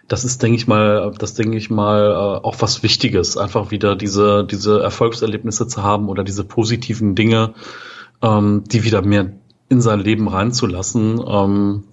[0.08, 3.96] das ist, denke ich mal, das denke ich mal äh, auch was Wichtiges, einfach wieder
[3.96, 7.54] diese diese Erfolgserlebnisse zu haben oder diese positiven Dinge,
[8.20, 9.32] ähm, die wieder mehr
[9.70, 11.22] in sein Leben reinzulassen.
[11.26, 11.84] Ähm,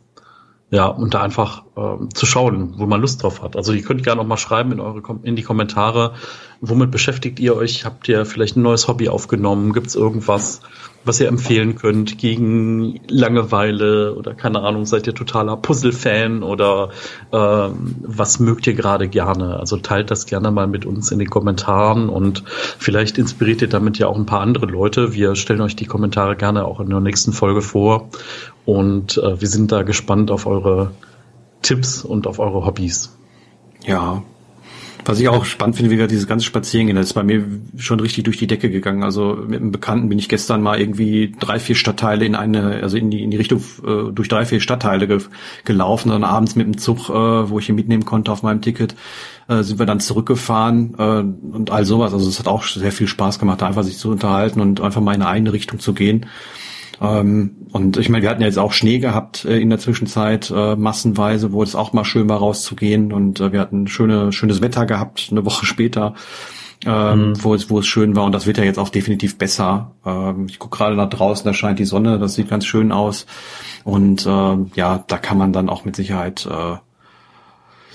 [0.71, 3.57] ja, und da einfach äh, zu schauen, wo man Lust drauf hat.
[3.57, 6.13] Also ihr könnt gerne noch mal schreiben in eure in die Kommentare,
[6.62, 7.84] womit beschäftigt ihr euch?
[7.84, 9.73] Habt ihr vielleicht ein neues Hobby aufgenommen?
[9.73, 10.62] Gibt es irgendwas,
[11.03, 16.89] was ihr empfehlen könnt gegen Langeweile oder keine Ahnung, seid ihr totaler Puzzle-Fan oder
[17.31, 19.60] äh, was mögt ihr gerade gerne?
[19.60, 23.97] Also teilt das gerne mal mit uns in den Kommentaren und vielleicht inspiriert ihr damit
[23.97, 25.13] ja auch ein paar andere Leute.
[25.13, 28.10] Wir stellen euch die Kommentare gerne auch in der nächsten Folge vor
[28.71, 30.91] und äh, wir sind da gespannt auf eure
[31.62, 33.15] Tipps und auf eure Hobbys.
[33.86, 34.23] Ja,
[35.03, 37.43] was ich auch spannend finde, wie wir dieses ganze Spazierengehen, das ist bei mir
[37.77, 39.03] schon richtig durch die Decke gegangen.
[39.03, 42.97] Also mit einem Bekannten bin ich gestern mal irgendwie drei, vier Stadtteile in eine, also
[42.97, 45.19] in die, in die Richtung äh, durch drei, vier Stadtteile ge
[45.65, 46.10] gelaufen.
[46.10, 48.95] Dann abends mit dem Zug, äh, wo ich ihn mitnehmen konnte auf meinem Ticket,
[49.47, 52.13] äh, sind wir dann zurückgefahren äh, und all sowas.
[52.13, 55.15] Also es hat auch sehr viel Spaß gemacht, einfach sich zu unterhalten und einfach mal
[55.15, 56.27] in eine Richtung zu gehen.
[57.01, 60.51] Ähm, und ich meine, wir hatten ja jetzt auch Schnee gehabt äh, in der Zwischenzeit,
[60.55, 63.11] äh, massenweise, wo es auch mal schön war rauszugehen.
[63.11, 66.13] Und äh, wir hatten schöne, schönes Wetter gehabt, eine Woche später.
[66.83, 67.43] Ähm, mhm.
[67.43, 69.91] wo es wo es schön war und das wird ja jetzt auch definitiv besser.
[70.03, 73.27] Ähm, ich gucke gerade nach draußen, da scheint die Sonne, das sieht ganz schön aus
[73.83, 76.77] und äh, ja, da kann man dann auch mit Sicherheit äh,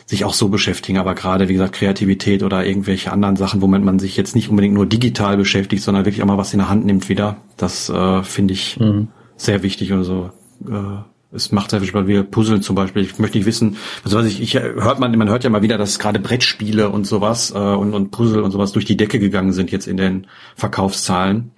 [0.06, 0.98] sich auch so beschäftigen.
[0.98, 4.74] Aber gerade, wie gesagt, Kreativität oder irgendwelche anderen Sachen, womit man sich jetzt nicht unbedingt
[4.74, 8.22] nur digital beschäftigt, sondern wirklich auch mal was in der Hand nimmt wieder, das äh,
[8.22, 9.08] finde ich mhm.
[9.36, 10.30] sehr wichtig und so.
[10.66, 13.02] Äh, es macht sehr viel Spaß, wie Puzzeln zum Beispiel.
[13.02, 15.76] Ich möchte nicht wissen, also was ich, ich hört man, man hört ja mal wieder,
[15.76, 19.52] dass gerade Brettspiele und sowas äh, und, und Puzzle und sowas durch die Decke gegangen
[19.52, 21.50] sind jetzt in den Verkaufszahlen.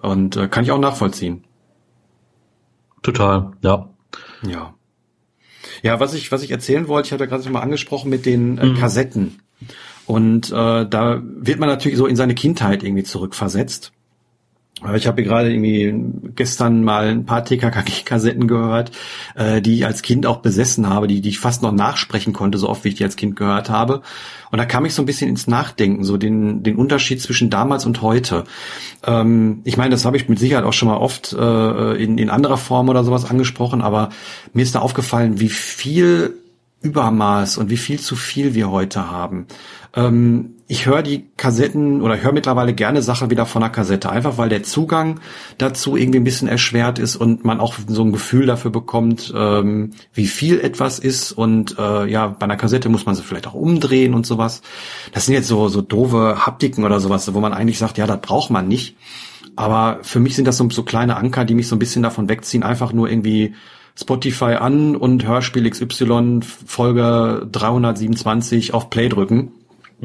[0.00, 1.44] Und äh, kann ich auch nachvollziehen.
[3.02, 3.88] Total, ja.
[4.42, 4.74] Ja.
[5.82, 8.58] Ja, was ich, was ich erzählen wollte, ich hatte gerade schon mal angesprochen mit den
[8.58, 8.78] äh, mhm.
[8.78, 9.40] Kassetten.
[10.06, 13.92] Und äh, da wird man natürlich so in seine Kindheit irgendwie zurückversetzt.
[14.94, 15.94] Ich habe gerade irgendwie
[16.34, 18.90] gestern mal ein paar TKKG-Kassetten gehört,
[19.34, 22.58] äh, die ich als Kind auch besessen habe, die, die ich fast noch nachsprechen konnte,
[22.58, 24.02] so oft wie ich die als Kind gehört habe.
[24.50, 27.86] Und da kam ich so ein bisschen ins Nachdenken, so den, den Unterschied zwischen damals
[27.86, 28.44] und heute.
[29.04, 32.30] Ähm, ich meine, das habe ich mit Sicherheit auch schon mal oft äh, in, in
[32.30, 34.10] anderer Form oder sowas angesprochen, aber
[34.52, 36.34] mir ist da aufgefallen, wie viel
[36.82, 39.46] Übermaß und wie viel zu viel wir heute haben.
[39.94, 44.38] Ähm, ich höre die Kassetten oder höre mittlerweile gerne Sachen wieder von der Kassette, einfach
[44.38, 45.20] weil der Zugang
[45.58, 49.90] dazu irgendwie ein bisschen erschwert ist und man auch so ein Gefühl dafür bekommt, ähm,
[50.14, 53.54] wie viel etwas ist und äh, ja, bei einer Kassette muss man sie vielleicht auch
[53.54, 54.62] umdrehen und sowas.
[55.12, 58.20] Das sind jetzt so so doofe Haptiken oder sowas, wo man eigentlich sagt, ja, das
[58.22, 58.96] braucht man nicht.
[59.56, 62.28] Aber für mich sind das so, so kleine Anker, die mich so ein bisschen davon
[62.28, 63.54] wegziehen, einfach nur irgendwie
[63.96, 69.52] Spotify an und Hörspiel XY Folge 327 auf Play drücken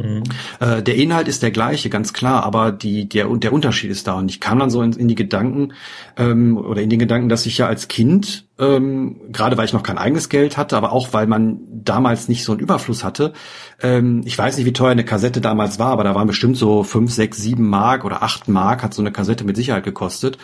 [0.03, 0.23] Mhm.
[0.59, 4.13] Äh, der Inhalt ist der gleiche, ganz klar, aber die, der, der Unterschied ist da.
[4.13, 5.73] Und ich kam dann so in, in die Gedanken,
[6.17, 9.83] ähm, oder in den Gedanken, dass ich ja als Kind, ähm, gerade weil ich noch
[9.83, 13.33] kein eigenes Geld hatte, aber auch weil man damals nicht so einen Überfluss hatte,
[13.81, 16.83] ähm, ich weiß nicht, wie teuer eine Kassette damals war, aber da waren bestimmt so
[16.83, 20.37] fünf, sechs, sieben Mark oder acht Mark hat so eine Kassette mit Sicherheit gekostet.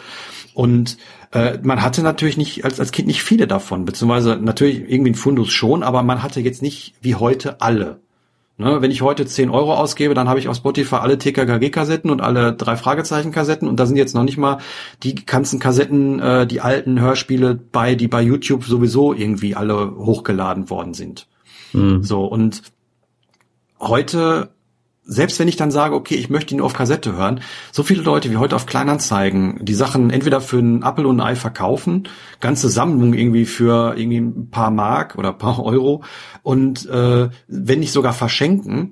[0.53, 0.97] Und
[1.31, 5.15] äh, man hatte natürlich nicht als, als Kind nicht viele davon, beziehungsweise natürlich irgendwie ein
[5.15, 7.99] Fundus schon, aber man hatte jetzt nicht wie heute alle.
[8.57, 12.21] Ne, wenn ich heute 10 Euro ausgebe, dann habe ich auf Spotify alle TKKG-Kassetten und
[12.21, 14.59] alle drei Fragezeichen-Kassetten und da sind jetzt noch nicht mal
[15.03, 20.69] die ganzen Kassetten, äh, die alten Hörspiele bei, die bei YouTube sowieso irgendwie alle hochgeladen
[20.69, 21.27] worden sind.
[21.73, 22.01] Mhm.
[22.01, 22.61] So, und
[23.77, 24.54] heute
[25.05, 27.41] selbst wenn ich dann sage, okay, ich möchte ihn nur auf Kassette hören,
[27.71, 31.27] so viele Leute wie heute auf Kleinanzeigen die Sachen entweder für einen Apple und ein
[31.27, 32.07] Ei verkaufen,
[32.39, 36.03] ganze Sammlung irgendwie für irgendwie ein paar Mark oder ein paar Euro
[36.41, 38.91] und äh, wenn nicht sogar verschenken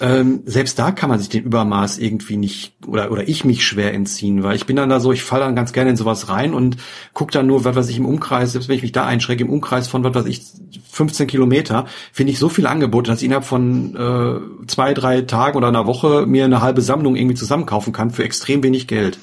[0.00, 3.92] ähm, selbst da kann man sich den Übermaß irgendwie nicht oder oder ich mich schwer
[3.94, 6.54] entziehen, weil ich bin dann da so, ich falle dann ganz gerne in sowas rein
[6.54, 6.76] und
[7.14, 9.50] guck dann nur, was weiß ich im Umkreis, selbst wenn ich mich da einschränke, im
[9.50, 10.42] Umkreis von was weiß ich
[10.90, 15.56] 15 Kilometer, finde ich so viele Angebote, dass ich innerhalb von äh, zwei, drei Tagen
[15.56, 19.18] oder einer Woche mir eine halbe Sammlung irgendwie zusammenkaufen kann für extrem wenig Geld.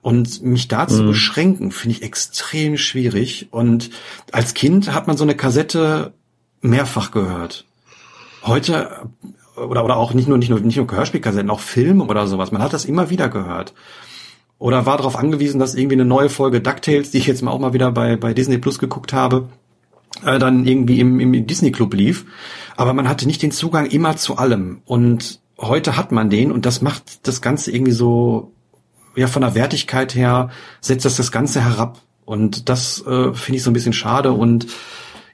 [0.00, 1.06] Und mich da zu mhm.
[1.08, 3.48] beschränken, finde ich extrem schwierig.
[3.50, 3.88] Und
[4.32, 6.12] als Kind hat man so eine Kassette
[6.60, 7.64] mehrfach gehört.
[8.42, 9.08] Heute
[9.56, 12.52] oder, oder auch nicht nur, nicht nur, nicht nur Hörspielkassetten, auch Filme oder sowas.
[12.52, 13.74] Man hat das immer wieder gehört.
[14.58, 17.58] Oder war darauf angewiesen, dass irgendwie eine neue Folge DuckTales, die ich jetzt mal auch
[17.58, 19.48] mal wieder bei, bei Disney Plus geguckt habe,
[20.24, 22.24] äh, dann irgendwie im, im Disney Club lief.
[22.76, 24.80] Aber man hatte nicht den Zugang immer zu allem.
[24.84, 28.52] Und heute hat man den und das macht das Ganze irgendwie so,
[29.16, 32.00] ja, von der Wertigkeit her setzt das das Ganze herab.
[32.24, 34.66] Und das äh, finde ich so ein bisschen schade und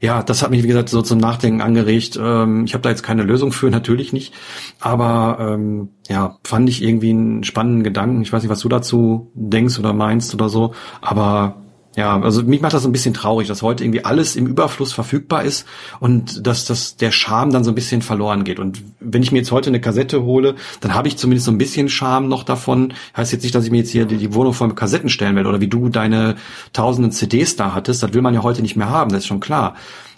[0.01, 2.19] ja, das hat mich, wie gesagt, so zum Nachdenken angeregt.
[2.21, 4.33] Ähm, ich habe da jetzt keine Lösung für, natürlich nicht.
[4.81, 8.23] Aber ähm, ja, fand ich irgendwie einen spannenden Gedanken.
[8.23, 10.73] Ich weiß nicht, was du dazu denkst oder meinst oder so.
[11.03, 11.57] Aber
[11.97, 14.93] ja, also mich macht das so ein bisschen traurig, dass heute irgendwie alles im Überfluss
[14.93, 15.67] verfügbar ist
[15.99, 18.61] und dass, dass der Charme dann so ein bisschen verloren geht.
[18.61, 21.59] Und wenn ich mir jetzt heute eine Kassette hole, dann habe ich zumindest so ein
[21.59, 22.95] bisschen Charme noch davon.
[23.17, 25.49] Heißt jetzt nicht, dass ich mir jetzt hier die, Wohnung voll mit Kassetten stellen werde
[25.49, 26.37] oder wie du deine
[26.73, 28.05] tausenden CDs da hattest.
[28.05, 29.75] Das will man ja heute nicht mehr haben, das ist schon klar.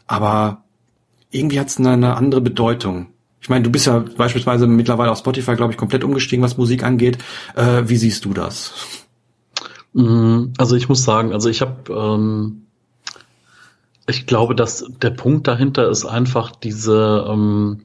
[0.06, 0.64] Aber
[1.30, 3.06] irgendwie hat es eine, eine andere Bedeutung.
[3.40, 6.84] Ich meine, du bist ja beispielsweise mittlerweile auf Spotify, glaube ich, komplett umgestiegen, was Musik
[6.84, 7.16] angeht.
[7.56, 9.01] Äh, wie siehst du das?
[9.94, 12.66] Mhm, also ich muss sagen, also ich habe, ähm,
[14.06, 17.82] ich glaube, dass der Punkt dahinter ist einfach diese, ähm,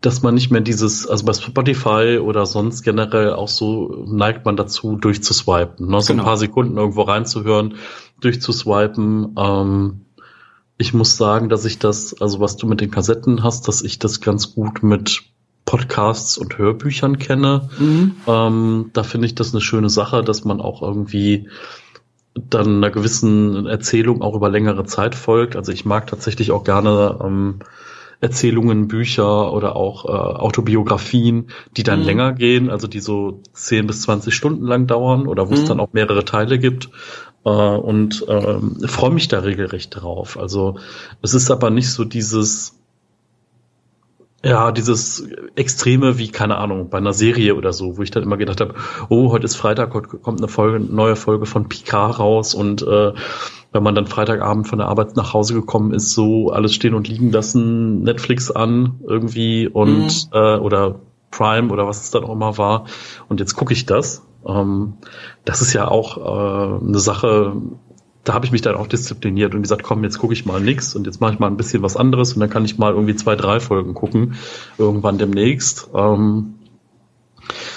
[0.00, 4.56] dass man nicht mehr dieses, also bei Spotify oder sonst generell auch so neigt man
[4.56, 6.00] dazu, durchzuswipen, ne?
[6.00, 6.22] so genau.
[6.22, 7.76] ein paar Sekunden irgendwo reinzuhören,
[8.20, 9.34] durchzuswipen.
[9.38, 10.00] Ähm,
[10.76, 13.98] ich muss sagen, dass ich das, also was du mit den Kassetten hast, dass ich
[13.98, 15.22] das ganz gut mit
[15.64, 17.68] Podcasts und Hörbüchern kenne.
[17.78, 18.16] Mhm.
[18.26, 21.48] Ähm, da finde ich das eine schöne Sache, dass man auch irgendwie
[22.34, 25.56] dann einer gewissen Erzählung auch über längere Zeit folgt.
[25.56, 27.60] Also ich mag tatsächlich auch gerne ähm,
[28.20, 32.06] Erzählungen, Bücher oder auch äh, Autobiografien, die dann mhm.
[32.06, 35.66] länger gehen, also die so 10 bis 20 Stunden lang dauern oder wo es mhm.
[35.66, 36.88] dann auch mehrere Teile gibt.
[37.44, 40.38] Äh, und äh, freue mich da regelrecht drauf.
[40.38, 40.78] Also
[41.22, 42.80] es ist aber nicht so dieses
[44.44, 45.26] ja, dieses
[45.56, 48.74] Extreme wie, keine Ahnung, bei einer Serie oder so, wo ich dann immer gedacht habe,
[49.08, 53.12] oh, heute ist Freitag, heute kommt eine Folge, neue Folge von Picard raus und äh,
[53.72, 57.08] wenn man dann Freitagabend von der Arbeit nach Hause gekommen ist, so alles stehen und
[57.08, 60.32] liegen lassen, Netflix an irgendwie und mhm.
[60.32, 62.84] äh, oder Prime oder was es dann auch immer war.
[63.28, 64.22] Und jetzt gucke ich das.
[64.46, 64.94] Ähm,
[65.44, 67.56] das ist ja auch äh, eine Sache,
[68.24, 70.96] da habe ich mich dann auch diszipliniert und gesagt, komm, jetzt gucke ich mal nix
[70.96, 73.14] und jetzt mache ich mal ein bisschen was anderes und dann kann ich mal irgendwie
[73.14, 74.34] zwei, drei Folgen gucken,
[74.78, 75.88] irgendwann demnächst.
[75.94, 76.54] Ähm,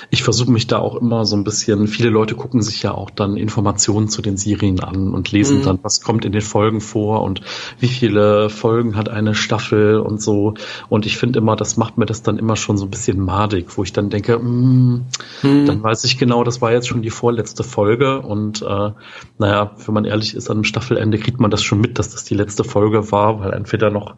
[0.10, 3.10] ich versuche mich da auch immer so ein bisschen, viele Leute gucken sich ja auch
[3.10, 5.64] dann Informationen zu den Serien an und lesen mhm.
[5.64, 7.42] dann, was kommt in den Folgen vor und
[7.80, 10.54] wie viele Folgen hat eine Staffel und so.
[10.90, 13.78] Und ich finde immer, das macht mir das dann immer schon so ein bisschen madig,
[13.78, 15.06] wo ich dann denke, mm,
[15.44, 15.66] mhm.
[15.66, 18.92] dann weiß ich genau, das war jetzt schon die vorletzte Folge und äh,
[19.38, 22.24] naja, wenn man ehrlich ist, an einem Staffelende kriegt man das schon mit, dass das
[22.24, 24.16] die letzte Folge war, weil entweder noch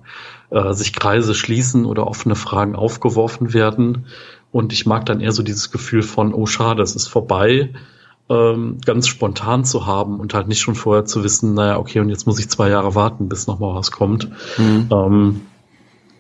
[0.50, 4.06] äh, sich Kreise schließen oder offene Fragen aufgeworfen werden.
[4.52, 7.72] Und ich mag dann eher so dieses Gefühl von, oh schade, es ist vorbei,
[8.30, 12.10] ähm, ganz spontan zu haben und halt nicht schon vorher zu wissen, naja, okay, und
[12.10, 14.30] jetzt muss ich zwei Jahre warten, bis nochmal was kommt.
[14.58, 14.88] Mhm.
[14.92, 15.42] Ähm,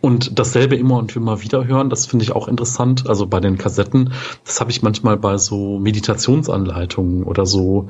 [0.01, 3.09] und dasselbe immer und immer wieder hören, das finde ich auch interessant.
[3.09, 4.13] Also bei den Kassetten,
[4.45, 7.89] das habe ich manchmal bei so Meditationsanleitungen oder so,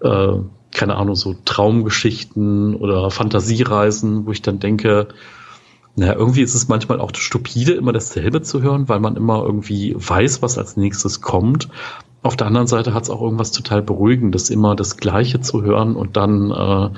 [0.00, 0.32] äh,
[0.72, 5.08] keine Ahnung, so Traumgeschichten oder Fantasiereisen, wo ich dann denke,
[5.96, 9.94] naja, irgendwie ist es manchmal auch stupide, immer dasselbe zu hören, weil man immer irgendwie
[9.96, 11.68] weiß, was als nächstes kommt.
[12.22, 15.94] Auf der anderen Seite hat es auch irgendwas total Beruhigendes, immer das Gleiche zu hören
[15.94, 16.90] und dann, äh,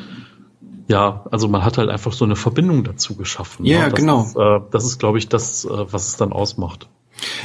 [0.89, 3.67] ja, also man hat halt einfach so eine Verbindung dazu geschaffen.
[3.67, 4.23] Ja, yeah, genau.
[4.23, 6.89] Ist, äh, das ist, glaube ich, das, äh, was es dann ausmacht.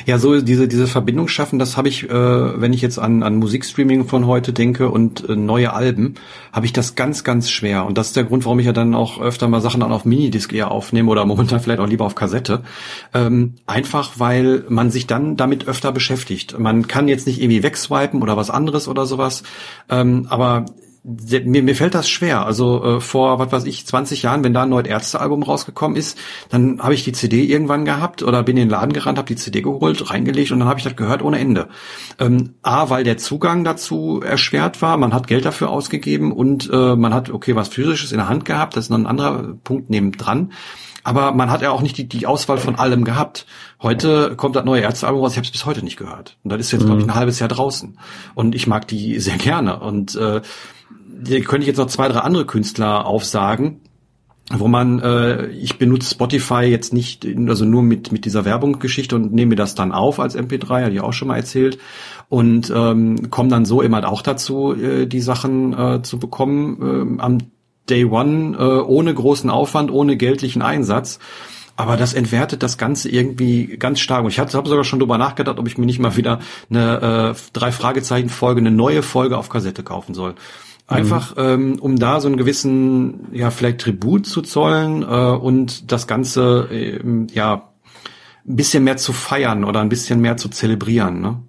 [0.05, 3.35] Ja, so diese diese Verbindung schaffen, das habe ich, äh, wenn ich jetzt an an
[3.37, 6.15] Musikstreaming von heute denke und äh, neue Alben,
[6.51, 8.95] habe ich das ganz ganz schwer und das ist der Grund, warum ich ja dann
[8.95, 12.15] auch öfter mal Sachen dann auf Minidisc eher aufnehme oder momentan vielleicht auch lieber auf
[12.15, 12.61] Kassette.
[13.13, 16.59] Ähm, einfach weil man sich dann damit öfter beschäftigt.
[16.59, 19.43] Man kann jetzt nicht irgendwie wegswipen oder was anderes oder sowas,
[19.89, 20.65] ähm, aber
[21.03, 22.45] mir, mir fällt das schwer.
[22.45, 26.17] Also äh, vor, was weiß ich, 20 Jahren, wenn da ein neues Ärztealbum rausgekommen ist,
[26.49, 29.35] dann habe ich die CD irgendwann gehabt oder bin in den Laden gerannt, habe die
[29.35, 31.69] CD geholt, reingelegt und dann habe ich das gehört ohne Ende.
[32.19, 36.95] Ähm, A, weil der Zugang dazu erschwert war, man hat Geld dafür ausgegeben und äh,
[36.95, 39.89] man hat, okay, was Physisches in der Hand gehabt, das ist noch ein anderer Punkt
[39.89, 40.51] neben dran.
[41.03, 43.47] Aber man hat ja auch nicht die, die Auswahl von allem gehabt.
[43.81, 46.37] Heute kommt das neue Ärztealbum raus, ich habe es bis heute nicht gehört.
[46.43, 46.85] Und das ist jetzt, mhm.
[46.85, 47.97] glaube ich, ein halbes Jahr draußen.
[48.35, 49.79] Und ich mag die sehr gerne.
[49.79, 50.41] Und äh,
[51.25, 53.81] hier könnte ich jetzt noch zwei, drei andere Künstler aufsagen,
[54.51, 59.33] wo man, äh, ich benutze Spotify jetzt nicht, also nur mit, mit dieser Werbungsgeschichte und
[59.33, 61.77] nehme mir das dann auf als MP3, hatte ich auch schon mal erzählt,
[62.29, 67.21] und ähm, komme dann so immer auch dazu, äh, die Sachen äh, zu bekommen äh,
[67.21, 67.39] am
[67.89, 71.19] Day One, äh, ohne großen Aufwand, ohne geldlichen Einsatz.
[71.75, 74.23] Aber das entwertet das Ganze irgendwie ganz stark.
[74.23, 77.41] Und ich habe sogar schon drüber nachgedacht, ob ich mir nicht mal wieder eine äh,
[77.53, 80.35] drei Fragezeichen Folge, eine neue Folge auf Kassette kaufen soll.
[80.91, 81.41] Einfach, mhm.
[81.41, 86.67] ähm, um da so einen gewissen, ja, vielleicht Tribut zu zollen äh, und das Ganze,
[86.71, 86.99] äh,
[87.33, 87.69] ja,
[88.47, 91.41] ein bisschen mehr zu feiern oder ein bisschen mehr zu zelebrieren, ne?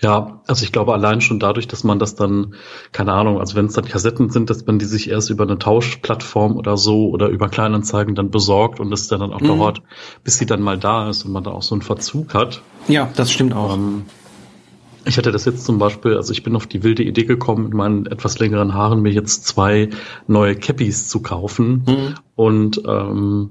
[0.00, 2.54] Ja, also ich glaube allein schon dadurch, dass man das dann,
[2.92, 5.58] keine Ahnung, also wenn es dann Kassetten sind, dass man die sich erst über eine
[5.58, 9.46] Tauschplattform oder so oder über Kleinanzeigen dann besorgt und es dann auch mhm.
[9.48, 9.82] dauert,
[10.22, 12.62] bis sie dann mal da ist und man da auch so einen Verzug hat.
[12.86, 13.74] Ja, das stimmt auch.
[13.74, 14.04] Ähm,
[15.08, 17.74] ich hatte das jetzt zum Beispiel, also ich bin auf die wilde Idee gekommen, mit
[17.74, 19.88] meinen etwas längeren Haaren mir jetzt zwei
[20.26, 21.84] neue Cappies zu kaufen.
[21.86, 22.14] Mhm.
[22.36, 23.50] Und ähm,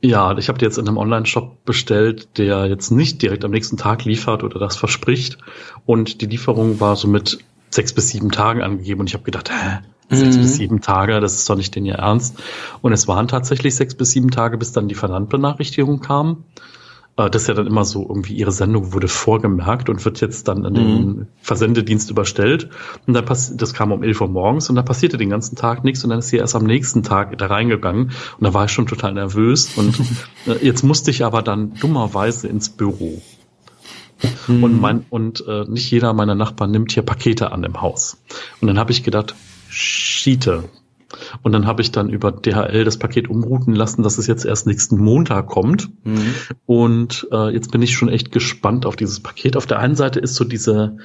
[0.00, 3.76] ja, ich habe die jetzt in einem Online-Shop bestellt, der jetzt nicht direkt am nächsten
[3.76, 5.36] Tag liefert oder das verspricht.
[5.84, 9.00] Und die Lieferung war so mit sechs bis sieben Tagen angegeben.
[9.00, 10.40] Und ich habe gedacht, hä, sechs mhm.
[10.40, 12.42] bis sieben Tage, das ist doch nicht den ihr Ernst.
[12.80, 16.44] Und es waren tatsächlich sechs bis sieben Tage, bis dann die Versandbenachrichtigung kam.
[17.14, 20.64] Das ist ja dann immer so, irgendwie ihre Sendung wurde vorgemerkt und wird jetzt dann
[20.64, 21.26] an den mhm.
[21.42, 22.70] Versendedienst überstellt.
[23.06, 25.84] Und dann passiert, das kam um 11 Uhr morgens und da passierte den ganzen Tag
[25.84, 28.72] nichts und dann ist sie erst am nächsten Tag da reingegangen und da war ich
[28.72, 29.94] schon total nervös und
[30.46, 33.20] äh, jetzt musste ich aber dann dummerweise ins Büro.
[34.46, 34.64] Mhm.
[34.64, 38.16] Und mein, und äh, nicht jeder meiner Nachbarn nimmt hier Pakete an im Haus.
[38.60, 39.34] Und dann habe ich gedacht,
[39.68, 40.64] Schiete,
[41.42, 44.66] und dann habe ich dann über DHL das Paket umrouten lassen, dass es jetzt erst
[44.66, 45.90] nächsten Montag kommt.
[46.04, 46.34] Mhm.
[46.66, 49.56] Und äh, jetzt bin ich schon echt gespannt auf dieses Paket.
[49.56, 50.96] Auf der einen Seite ist so diese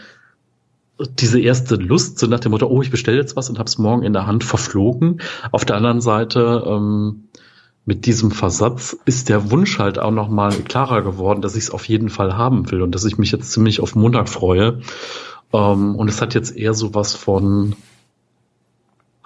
[1.19, 3.77] diese erste Lust, so nach dem Motto, oh, ich bestelle jetzt was und habe es
[3.77, 5.21] morgen in der Hand verflogen.
[5.51, 7.27] Auf der anderen Seite ähm,
[7.85, 11.71] mit diesem Versatz ist der Wunsch halt auch noch mal klarer geworden, dass ich es
[11.71, 14.81] auf jeden Fall haben will und dass ich mich jetzt ziemlich auf Montag freue.
[15.53, 17.75] Ähm, und es hat jetzt eher so was von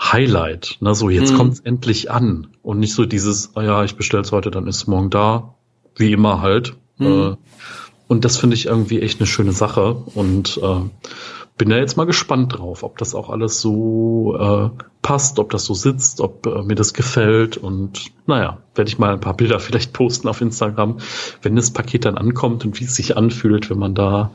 [0.02, 0.78] Highlight.
[0.80, 0.96] Ne?
[0.96, 1.38] So, jetzt hm.
[1.38, 2.48] kommt's endlich an.
[2.62, 5.56] Und nicht so dieses, ah ja, ich bestell's heute, dann ist es morgen da.
[5.96, 6.76] Wie immer halt.
[6.98, 7.08] Hm.
[7.08, 7.36] Äh,
[8.08, 9.94] und das finde ich irgendwie echt eine schöne Sache.
[9.94, 10.82] Und äh,
[11.62, 15.64] bin da jetzt mal gespannt drauf, ob das auch alles so äh, passt, ob das
[15.64, 17.56] so sitzt, ob äh, mir das gefällt.
[17.56, 20.98] Und naja, werde ich mal ein paar Bilder vielleicht posten auf Instagram,
[21.44, 24.32] wenn das Paket dann ankommt und wie es sich anfühlt, wenn man da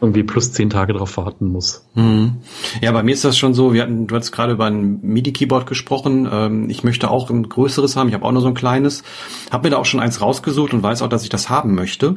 [0.00, 1.84] irgendwie plus zehn Tage drauf warten muss.
[1.96, 2.36] Mhm.
[2.80, 5.66] Ja, bei mir ist das schon so, wir hatten, du hast gerade über ein MIDI-Keyboard
[5.66, 6.28] gesprochen.
[6.30, 9.02] Ähm, ich möchte auch ein größeres haben, ich habe auch nur so ein kleines.
[9.50, 12.14] Habe mir da auch schon eins rausgesucht und weiß auch, dass ich das haben möchte.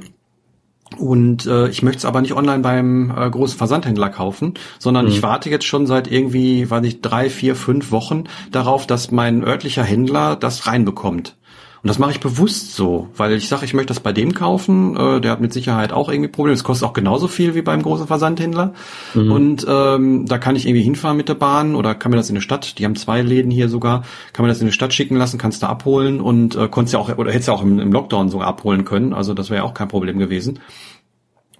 [1.01, 5.11] Und äh, ich möchte es aber nicht online beim äh, großen Versandhändler kaufen, sondern mhm.
[5.11, 9.43] ich warte jetzt schon seit irgendwie, weiß ich, drei, vier, fünf Wochen darauf, dass mein
[9.43, 11.35] örtlicher Händler das reinbekommt.
[11.83, 14.95] Und das mache ich bewusst so, weil ich sage, ich möchte das bei dem kaufen.
[14.95, 16.53] Äh, der hat mit Sicherheit auch irgendwie Probleme.
[16.53, 18.75] Es kostet auch genauso viel wie beim großen Versandhändler.
[19.15, 19.31] Mhm.
[19.31, 22.35] Und ähm, da kann ich irgendwie hinfahren mit der Bahn oder kann mir das in
[22.35, 25.15] der Stadt, die haben zwei Läden hier sogar, kann mir das in die Stadt schicken
[25.15, 27.91] lassen, kannst du abholen und äh, konntest ja auch, oder hättest ja auch im, im
[27.91, 29.13] Lockdown sogar abholen können.
[29.13, 30.59] Also das wäre ja auch kein Problem gewesen.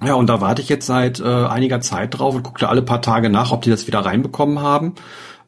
[0.03, 3.01] Ja, und da warte ich jetzt seit äh, einiger Zeit drauf und gucke alle paar
[3.03, 4.95] Tage nach, ob die das wieder reinbekommen haben.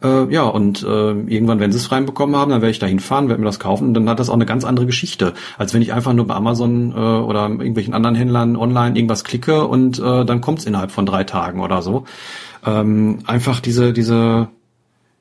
[0.04, 3.30] Äh, ja, und äh, irgendwann, wenn sie es reinbekommen haben, dann werde ich da hinfahren,
[3.30, 5.82] werde mir das kaufen und dann hat das auch eine ganz andere Geschichte, als wenn
[5.82, 10.26] ich einfach nur bei Amazon äh, oder irgendwelchen anderen Händlern online irgendwas klicke und äh,
[10.26, 12.04] dann kommt es innerhalb von drei Tagen oder so.
[12.66, 14.50] Ähm, einfach diese, diese,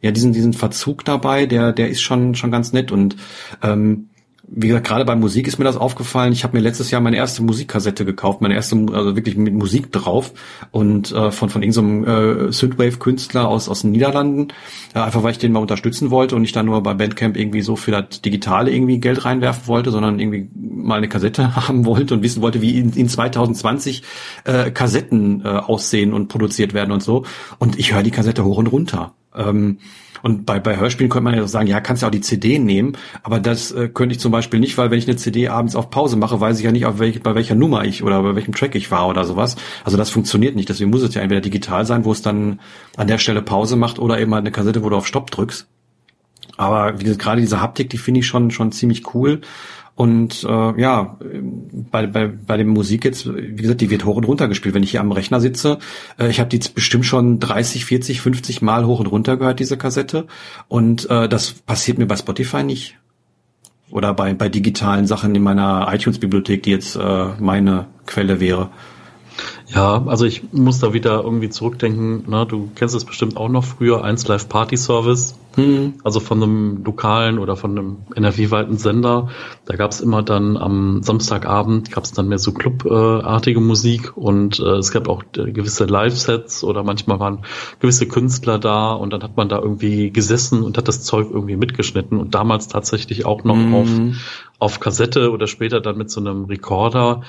[0.02, 3.16] ja, diesen, diesen Verzug dabei, der, der ist schon, schon ganz nett und
[3.62, 4.08] ähm,
[4.48, 6.32] wie gesagt, gerade bei Musik ist mir das aufgefallen.
[6.32, 9.92] Ich habe mir letztes Jahr meine erste Musikkassette gekauft, meine erste, also wirklich mit Musik
[9.92, 10.32] drauf
[10.72, 14.48] und äh, von von irgendeinem äh, Synthwave-Künstler aus aus den Niederlanden,
[14.94, 17.62] äh, einfach weil ich den mal unterstützen wollte und nicht dann nur bei Bandcamp irgendwie
[17.62, 22.14] so für das Digitale irgendwie Geld reinwerfen wollte, sondern irgendwie mal eine Kassette haben wollte
[22.14, 24.02] und wissen wollte, wie in, in 2020
[24.44, 27.24] äh, Kassetten äh, aussehen und produziert werden und so.
[27.58, 29.14] Und ich höre die Kassette hoch und runter.
[29.34, 29.78] Ähm,
[30.22, 32.58] und bei, bei Hörspielen könnte man ja auch sagen, ja, kannst ja auch die CD
[32.58, 35.76] nehmen, aber das äh, könnte ich zum Beispiel nicht, weil wenn ich eine CD abends
[35.76, 38.34] auf Pause mache, weiß ich ja nicht, auf welch, bei welcher Nummer ich oder bei
[38.34, 39.56] welchem Track ich war oder sowas.
[39.84, 40.68] Also das funktioniert nicht.
[40.68, 42.60] Deswegen muss es ja entweder digital sein, wo es dann
[42.96, 45.66] an der Stelle Pause macht oder eben halt eine Kassette, wo du auf Stopp drückst.
[46.56, 49.40] Aber wie gesagt, gerade diese Haptik, die finde ich schon schon ziemlich cool.
[49.94, 51.18] Und äh, ja,
[51.90, 54.74] bei, bei, bei dem Musik jetzt, wie gesagt, die wird hoch und runter gespielt.
[54.74, 55.78] Wenn ich hier am Rechner sitze,
[56.18, 59.76] äh, ich habe die bestimmt schon 30, 40, 50 Mal hoch und runter gehört, diese
[59.76, 60.26] Kassette.
[60.68, 62.96] Und äh, das passiert mir bei Spotify nicht.
[63.90, 68.70] Oder bei, bei digitalen Sachen in meiner iTunes-Bibliothek, die jetzt äh, meine Quelle wäre.
[69.74, 73.64] Ja, also ich muss da wieder irgendwie zurückdenken, na, du kennst es bestimmt auch noch
[73.64, 75.94] früher, 1 Live Party Service, mhm.
[76.04, 79.28] also von einem lokalen oder von einem NRW-weiten Sender.
[79.64, 84.92] Da gab's immer dann am Samstagabend, gab's dann mehr so clubartige Musik und äh, es
[84.92, 87.44] gab auch äh, gewisse Live-Sets oder manchmal waren
[87.80, 91.56] gewisse Künstler da und dann hat man da irgendwie gesessen und hat das Zeug irgendwie
[91.56, 93.74] mitgeschnitten und damals tatsächlich auch noch mhm.
[93.74, 93.88] auf,
[94.58, 97.22] auf Kassette oder später dann mit so einem Recorder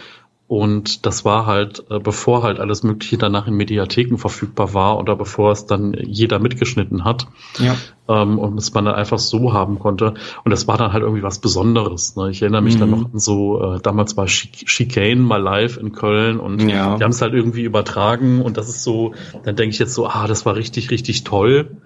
[0.47, 5.15] Und das war halt, äh, bevor halt alles Mögliche danach in Mediatheken verfügbar war oder
[5.15, 7.27] bevor es dann jeder mitgeschnitten hat.
[7.59, 7.75] Ja.
[8.09, 10.15] Ähm, und es man dann einfach so haben konnte.
[10.43, 12.17] Und das war dann halt irgendwie was Besonderes.
[12.17, 12.29] Ne?
[12.29, 12.79] Ich erinnere mich mhm.
[12.81, 16.97] dann noch an so, äh, damals war Chicane mal live in Köln und ja.
[16.97, 19.13] die haben es halt irgendwie übertragen und das ist so,
[19.45, 21.77] dann denke ich jetzt so, ah, das war richtig, richtig toll.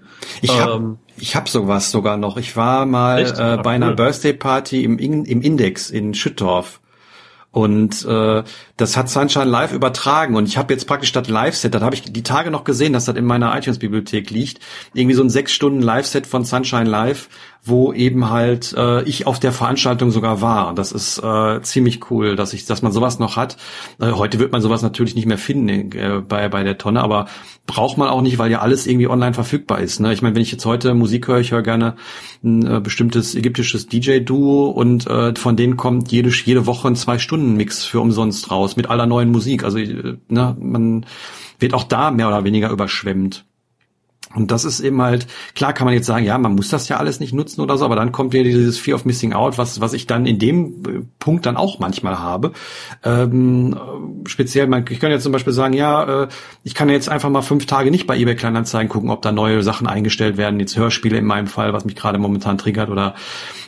[0.42, 2.38] Ich habe ähm, ich hab sowas sogar noch.
[2.38, 6.82] Ich war mal äh, bei einer Birthday Party im, im Index in Schüttorf.
[7.52, 8.44] Und äh,
[8.76, 10.36] das hat Sunshine Live übertragen.
[10.36, 13.06] Und ich habe jetzt praktisch das Live-Set, das habe ich die Tage noch gesehen, dass
[13.06, 14.60] das in meiner iTunes-Bibliothek liegt,
[14.94, 17.30] irgendwie so ein sechs Stunden Live-Set von Sunshine Live,
[17.68, 20.74] wo eben halt äh, ich auf der Veranstaltung sogar war.
[20.74, 23.58] Das ist äh, ziemlich cool, dass ich, dass man sowas noch hat.
[24.00, 27.28] Äh, heute wird man sowas natürlich nicht mehr finden äh, bei bei der Tonne, aber
[27.66, 30.00] braucht man auch nicht, weil ja alles irgendwie online verfügbar ist.
[30.00, 30.14] Ne?
[30.14, 31.96] Ich meine, wenn ich jetzt heute Musik höre, ich höre gerne
[32.44, 37.20] ein äh, bestimmtes ägyptisches DJ-Duo und äh, von denen kommt jede jede Woche ein zwei
[37.20, 39.64] Stunden Mix für umsonst raus mit aller neuen Musik.
[39.64, 41.06] Also äh, ne, man
[41.60, 43.47] wird auch da mehr oder weniger überschwemmt.
[44.36, 45.26] Und das ist eben halt,
[45.56, 47.86] klar kann man jetzt sagen, ja, man muss das ja alles nicht nutzen oder so,
[47.86, 50.66] aber dann kommt wieder dieses Fear of Missing Out, was, was ich dann in dem
[50.86, 52.52] äh, Punkt dann auch manchmal habe.
[53.04, 53.78] Ähm,
[54.26, 56.28] speziell, man, ich kann jetzt zum Beispiel sagen, ja, äh,
[56.64, 59.64] ich kann jetzt einfach mal fünf Tage nicht bei eBay Kleinanzeigen gucken, ob da neue
[59.64, 63.16] Sachen eingestellt werden, jetzt Hörspiele in meinem Fall, was mich gerade momentan triggert oder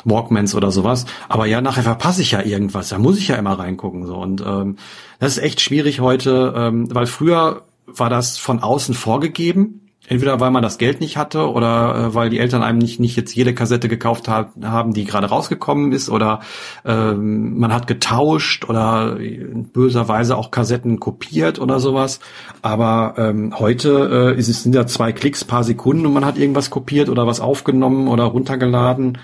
[0.03, 1.05] Walkmans oder sowas.
[1.29, 4.05] Aber ja, nachher verpasse ich ja irgendwas, da muss ich ja immer reingucken.
[4.05, 4.75] so Und ähm,
[5.19, 10.49] das ist echt schwierig heute, ähm, weil früher war das von außen vorgegeben Entweder weil
[10.49, 13.53] man das Geld nicht hatte oder äh, weil die Eltern einem nicht, nicht jetzt jede
[13.53, 16.39] Kassette gekauft hat, haben, die gerade rausgekommen ist oder
[16.83, 22.21] ähm, man hat getauscht oder in böser Weise auch Kassetten kopiert oder sowas.
[22.63, 26.39] Aber ähm, heute äh, ist es sind ja zwei Klicks paar Sekunden und man hat
[26.39, 29.19] irgendwas kopiert oder was aufgenommen oder runtergeladen.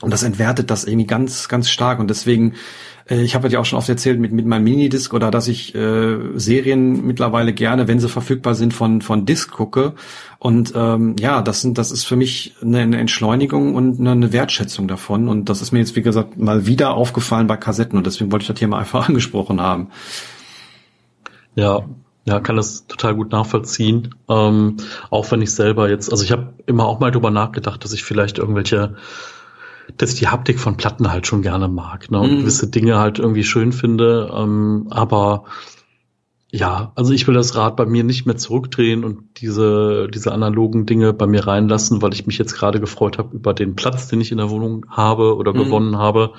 [0.00, 2.00] Und das entwertet das irgendwie ganz, ganz stark.
[2.00, 2.54] Und deswegen
[3.20, 6.18] ich habe ja auch schon oft erzählt mit, mit meinem Minidisc oder dass ich äh,
[6.36, 9.94] Serien mittlerweile gerne, wenn sie verfügbar sind, von, von Disc gucke.
[10.38, 14.88] Und ähm, ja, das sind, das ist für mich eine, Entschleunigung und eine, eine Wertschätzung
[14.88, 15.28] davon.
[15.28, 18.44] Und das ist mir jetzt, wie gesagt, mal wieder aufgefallen bei Kassetten und deswegen wollte
[18.44, 19.88] ich das hier mal einfach angesprochen haben.
[21.54, 21.84] Ja,
[22.24, 24.14] ja, kann das total gut nachvollziehen.
[24.28, 24.76] Ähm,
[25.10, 28.04] auch wenn ich selber jetzt, also ich habe immer auch mal drüber nachgedacht, dass ich
[28.04, 28.94] vielleicht irgendwelche
[29.96, 32.38] dass ich die Haptik von Platten halt schon gerne mag ne, und mhm.
[32.40, 34.30] gewisse Dinge halt irgendwie schön finde.
[34.34, 35.44] Ähm, aber
[36.54, 40.84] ja, also ich will das Rad bei mir nicht mehr zurückdrehen und diese, diese analogen
[40.84, 44.20] Dinge bei mir reinlassen, weil ich mich jetzt gerade gefreut habe über den Platz, den
[44.20, 45.58] ich in der Wohnung habe oder mhm.
[45.58, 46.34] gewonnen habe.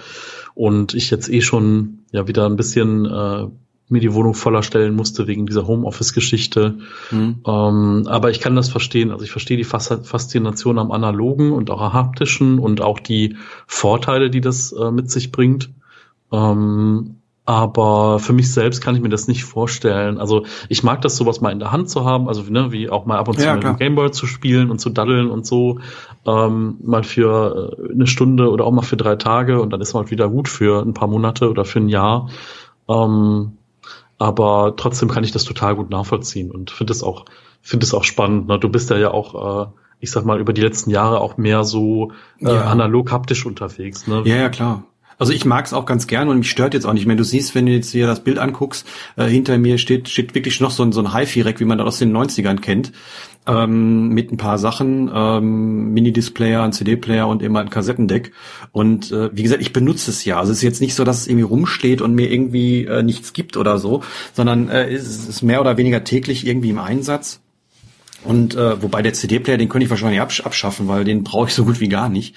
[0.54, 3.48] Und ich jetzt eh schon ja wieder ein bisschen äh,
[3.94, 6.80] mir die Wohnung voller stellen musste wegen dieser Homeoffice-Geschichte.
[7.12, 7.40] Mhm.
[7.48, 9.12] Ähm, aber ich kann das verstehen.
[9.12, 13.38] Also ich verstehe die Faszination am analogen und auch am haptischen und auch die
[13.68, 15.70] Vorteile, die das äh, mit sich bringt.
[16.32, 17.16] Ähm,
[17.46, 20.18] aber für mich selbst kann ich mir das nicht vorstellen.
[20.18, 23.06] Also ich mag das sowas mal in der Hand zu haben, also ne, wie auch
[23.06, 25.80] mal ab und zu ja, mit dem Gameboy zu spielen und zu daddeln und so,
[26.26, 29.94] ähm, mal für äh, eine Stunde oder auch mal für drei Tage und dann ist
[29.94, 32.30] man halt wieder gut für ein paar Monate oder für ein Jahr.
[32.88, 33.58] Ähm,
[34.24, 37.26] aber trotzdem kann ich das total gut nachvollziehen und finde es auch,
[37.62, 38.48] finde es auch spannend.
[38.48, 38.58] Ne?
[38.58, 41.66] Du bist ja ja auch, äh, ich sag mal, über die letzten Jahre auch mehr
[41.66, 42.64] so äh, ja.
[42.64, 44.08] analog haptisch unterwegs.
[44.08, 44.22] Ne?
[44.24, 44.86] Ja, ja, klar.
[45.18, 47.08] Also ich mag es auch ganz gerne und mich stört jetzt auch nicht.
[47.08, 50.36] Wenn du siehst, wenn du jetzt hier das Bild anguckst, äh, hinter mir steht, steht
[50.36, 52.92] wirklich noch so ein, so ein Hi-Fi-Rack, wie man das aus den 90ern kennt
[53.48, 58.32] ähm, mit ein paar Sachen, ähm, Mini-Displayer, ein CD-Player und immer ein Kassettendeck.
[58.72, 60.40] Und äh, wie gesagt, ich benutze es ja.
[60.40, 63.34] Also es ist jetzt nicht so, dass es irgendwie rumsteht und mir irgendwie äh, nichts
[63.34, 64.04] gibt oder so,
[64.34, 67.42] sondern äh, es ist mehr oder weniger täglich irgendwie im Einsatz.
[68.24, 71.54] Und äh, wobei der CD-Player, den könnte ich wahrscheinlich absch abschaffen, weil den brauche ich
[71.54, 72.36] so gut wie gar nicht.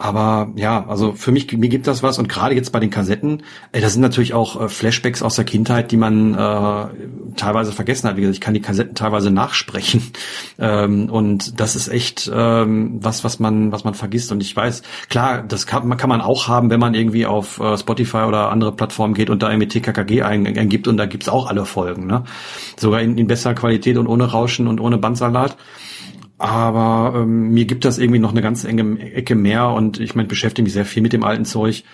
[0.00, 3.42] Aber ja, also für mich, mir gibt das was und gerade jetzt bei den Kassetten,
[3.72, 6.86] äh, das sind natürlich auch äh, Flashbacks aus der Kindheit, die man äh,
[7.34, 8.16] teilweise vergessen hat.
[8.16, 10.02] Wie gesagt, ich kann die Kassetten teilweise nachsprechen
[10.60, 14.30] ähm, und das ist echt ähm, was, was man, was man vergisst.
[14.30, 17.76] Und ich weiß, klar, das kann, kann man auch haben, wenn man irgendwie auf äh,
[17.76, 21.64] Spotify oder andere Plattformen geht und da irgendwie TKKG eingibt und da gibt's auch alle
[21.64, 22.22] Folgen, ne?
[22.76, 25.56] Sogar in, in besserer Qualität und ohne Rauschen und ohne Bandsalat.
[26.38, 30.28] Aber ähm, mir gibt das irgendwie noch eine ganz enge Ecke mehr und ich meine,
[30.28, 31.84] beschäftige mich sehr viel mit dem alten Zeug.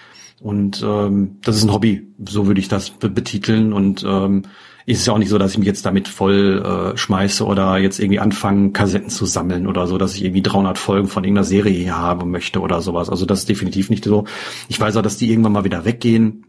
[0.40, 3.72] Und ähm, das ist ein Hobby, so würde ich das betiteln.
[3.72, 4.42] Und ähm,
[4.86, 7.98] ist ja auch nicht so, dass ich mich jetzt damit voll äh, schmeiße oder jetzt
[7.98, 11.72] irgendwie anfange, Kassetten zu sammeln oder so, dass ich irgendwie 300 Folgen von irgendeiner Serie
[11.72, 13.08] hier haben möchte oder sowas.
[13.08, 14.24] Also das ist definitiv nicht so.
[14.68, 16.44] Ich weiß auch, dass die irgendwann mal wieder weggehen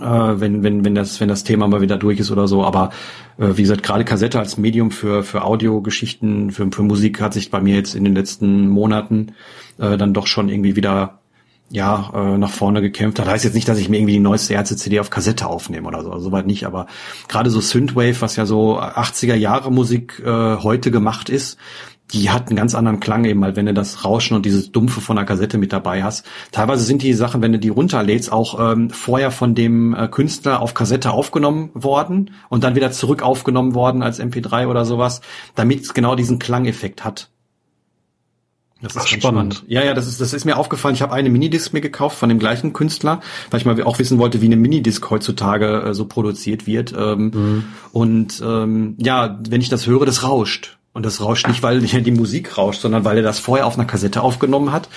[0.00, 2.64] wenn, wenn, wenn, das, wenn das Thema mal wieder durch ist oder so.
[2.64, 2.90] Aber
[3.38, 7.50] äh, wie gesagt, gerade Kassette als Medium für, für Audiogeschichten, für, für Musik hat sich
[7.50, 9.34] bei mir jetzt in den letzten Monaten
[9.78, 11.20] äh, dann doch schon irgendwie wieder
[11.70, 13.26] ja, äh, nach vorne gekämpft hat.
[13.26, 16.12] Heißt jetzt nicht, dass ich mir irgendwie die neueste Ärzte-CD auf Kassette aufnehme oder so,
[16.12, 16.86] also soweit nicht, aber
[17.26, 21.58] gerade so Synthwave, was ja so 80er Jahre Musik äh, heute gemacht ist,
[22.12, 25.00] die hat einen ganz anderen Klang eben, halt, wenn du das Rauschen und dieses Dumpfe
[25.00, 26.26] von der Kassette mit dabei hast.
[26.52, 30.60] Teilweise sind die Sachen, wenn du die runterlädst, auch ähm, vorher von dem äh, Künstler
[30.60, 35.22] auf Kassette aufgenommen worden und dann wieder zurück aufgenommen worden als MP3 oder sowas,
[35.54, 37.30] damit es genau diesen Klangeffekt hat.
[38.82, 39.54] Das ist spannend.
[39.54, 39.64] spannend.
[39.66, 40.94] Ja, ja, das ist, das ist mir aufgefallen.
[40.94, 44.18] Ich habe eine Minidisc mir gekauft von dem gleichen Künstler, weil ich mal auch wissen
[44.18, 46.92] wollte, wie eine Minidisc heutzutage äh, so produziert wird.
[46.96, 47.64] Ähm, mhm.
[47.92, 50.78] Und ähm, ja, wenn ich das höre, das rauscht.
[50.94, 53.84] Und das rauscht nicht, weil die Musik rauscht, sondern weil er das vorher auf einer
[53.84, 54.88] Kassette aufgenommen hat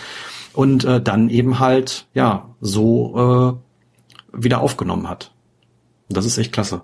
[0.54, 3.60] und äh, dann eben halt, ja, so
[4.32, 5.32] äh, wieder aufgenommen hat.
[6.08, 6.84] Und das ist echt klasse.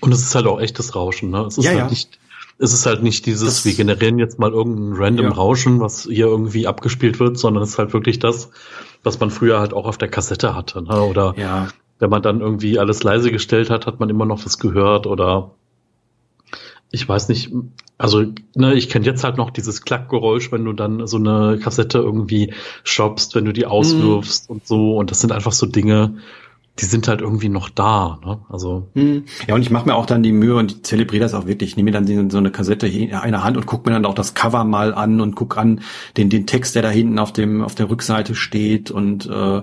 [0.00, 1.42] Und es ist halt auch echtes Rauschen, ne?
[1.42, 1.88] Es ist ja, halt ja.
[1.88, 2.18] nicht,
[2.58, 5.32] es ist halt nicht dieses, das, wir generieren jetzt mal irgendein random ja.
[5.32, 8.50] Rauschen, was hier irgendwie abgespielt wird, sondern es ist halt wirklich das,
[9.04, 11.02] was man früher halt auch auf der Kassette hatte, ne?
[11.02, 11.68] Oder ja.
[12.00, 15.52] wenn man dann irgendwie alles leise gestellt hat, hat man immer noch was gehört oder
[16.92, 17.52] ich weiß nicht,
[17.98, 18.24] also
[18.54, 22.52] ne, ich kenne jetzt halt noch dieses Klackgeräusch, wenn du dann so eine Kassette irgendwie
[22.82, 24.52] shoppst, wenn du die auswirfst mm.
[24.52, 24.96] und so.
[24.96, 26.16] Und das sind einfach so Dinge,
[26.80, 28.18] die sind halt irgendwie noch da.
[28.24, 28.40] Ne?
[28.48, 29.18] Also mm.
[29.46, 31.70] ja, und ich mache mir auch dann die Mühe und zelebriere das auch wirklich.
[31.70, 34.14] Ich nehme mir dann so eine Kassette in einer Hand und gucke mir dann auch
[34.14, 35.82] das Cover mal an und guck an
[36.16, 39.62] den den Text, der da hinten auf dem auf der Rückseite steht und äh,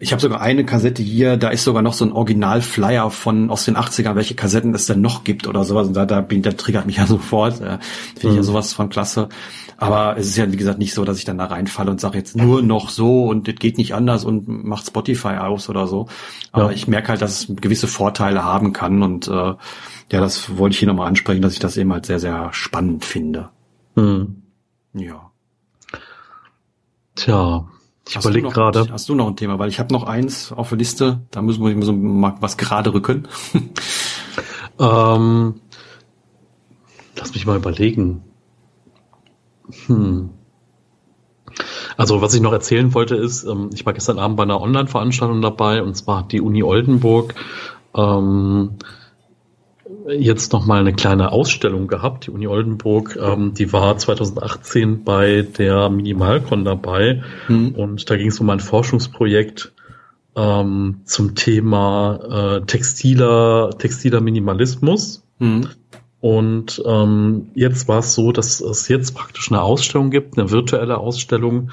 [0.00, 3.64] ich habe sogar eine Kassette hier, da ist sogar noch so ein Original-Flyer von aus
[3.64, 5.88] den 80ern, welche Kassetten es denn noch gibt oder sowas.
[5.88, 7.60] Und da, da, bin, da triggert mich ja sofort.
[7.60, 7.78] Äh,
[8.14, 8.42] Finde ich ja mhm.
[8.42, 9.28] sowas von klasse.
[9.76, 12.18] Aber es ist ja, wie gesagt, nicht so, dass ich dann da reinfalle und sage
[12.18, 16.08] jetzt nur noch so und das geht nicht anders und macht Spotify aus oder so.
[16.50, 16.70] Aber ja.
[16.72, 19.02] ich merke halt, dass es gewisse Vorteile haben kann.
[19.02, 19.58] Und äh, ja,
[20.10, 23.50] das wollte ich hier nochmal ansprechen, dass ich das eben halt sehr, sehr spannend finde.
[23.94, 24.42] Mhm.
[24.94, 25.30] Ja.
[27.14, 27.68] Tja,
[28.08, 28.88] ich überlege gerade.
[28.90, 29.58] Hast du noch ein Thema?
[29.58, 32.92] Weil ich habe noch eins auf der Liste, da müssen wir so mal was gerade
[32.94, 33.28] rücken.
[34.78, 35.60] ähm,
[37.16, 38.22] lass mich mal überlegen.
[39.86, 40.30] Hm.
[41.96, 45.42] Also was ich noch erzählen wollte ist, ähm, ich war gestern Abend bei einer Online-Veranstaltung
[45.42, 47.34] dabei und zwar hat die Uni Oldenburg
[47.94, 48.76] ähm,
[50.10, 52.26] jetzt noch mal eine kleine Ausstellung gehabt.
[52.26, 57.70] Die Uni Oldenburg, ähm, die war 2018 bei der Minimalcon dabei mhm.
[57.74, 59.72] und da ging es um ein Forschungsprojekt
[60.36, 65.24] ähm, zum Thema äh, textiler textiler Minimalismus.
[65.38, 65.68] Mhm.
[66.20, 70.98] Und ähm, jetzt war es so, dass es jetzt praktisch eine Ausstellung gibt, eine virtuelle
[70.98, 71.70] Ausstellung.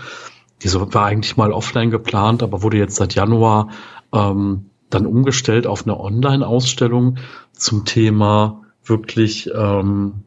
[0.62, 3.70] Die war eigentlich mal offline geplant, aber wurde jetzt seit Januar
[4.14, 7.18] ähm, dann umgestellt auf eine Online-Ausstellung
[7.54, 10.26] zum Thema wirklich ähm,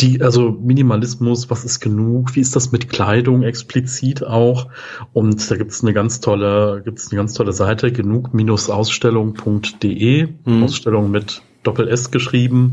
[0.00, 4.68] die, also Minimalismus, was ist genug, wie ist das mit Kleidung explizit auch?
[5.12, 10.62] Und da gibt es eine ganz tolle, gibt es eine ganz tolle Seite, genug-ausstellung.de, mhm.
[10.62, 12.72] Ausstellung mit Doppel S geschrieben.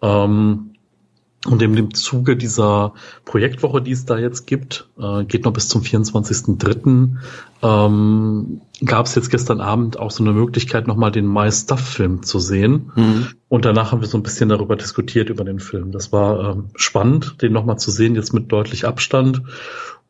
[0.00, 0.70] Ähm,
[1.46, 5.68] und in dem Zuge dieser Projektwoche, die es da jetzt gibt, äh, geht noch bis
[5.68, 7.16] zum 24.03.,
[7.62, 12.38] ähm, gab es jetzt gestern Abend auch so eine Möglichkeit, nochmal den My Stuff-Film zu
[12.38, 12.92] sehen.
[12.94, 13.26] Mhm.
[13.48, 15.92] Und danach haben wir so ein bisschen darüber diskutiert, über den Film.
[15.92, 19.42] Das war ähm, spannend, den nochmal zu sehen, jetzt mit deutlich Abstand.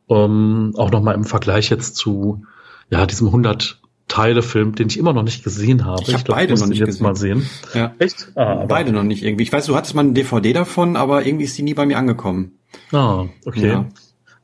[0.09, 2.45] Ähm, auch nochmal im Vergleich jetzt zu
[2.89, 6.03] ja, diesem 100 Teile-Film, den ich immer noch nicht gesehen habe.
[6.03, 7.03] Ich habe beide noch nicht jetzt gesehen.
[7.03, 7.49] mal sehen.
[7.73, 7.93] Ja.
[7.97, 8.31] Echt?
[8.35, 9.43] Ah, beide noch nicht irgendwie.
[9.43, 11.97] Ich weiß, du hattest mal eine DVD davon, aber irgendwie ist die nie bei mir
[11.97, 12.59] angekommen.
[12.91, 13.67] Ah, okay.
[13.67, 13.85] Ja.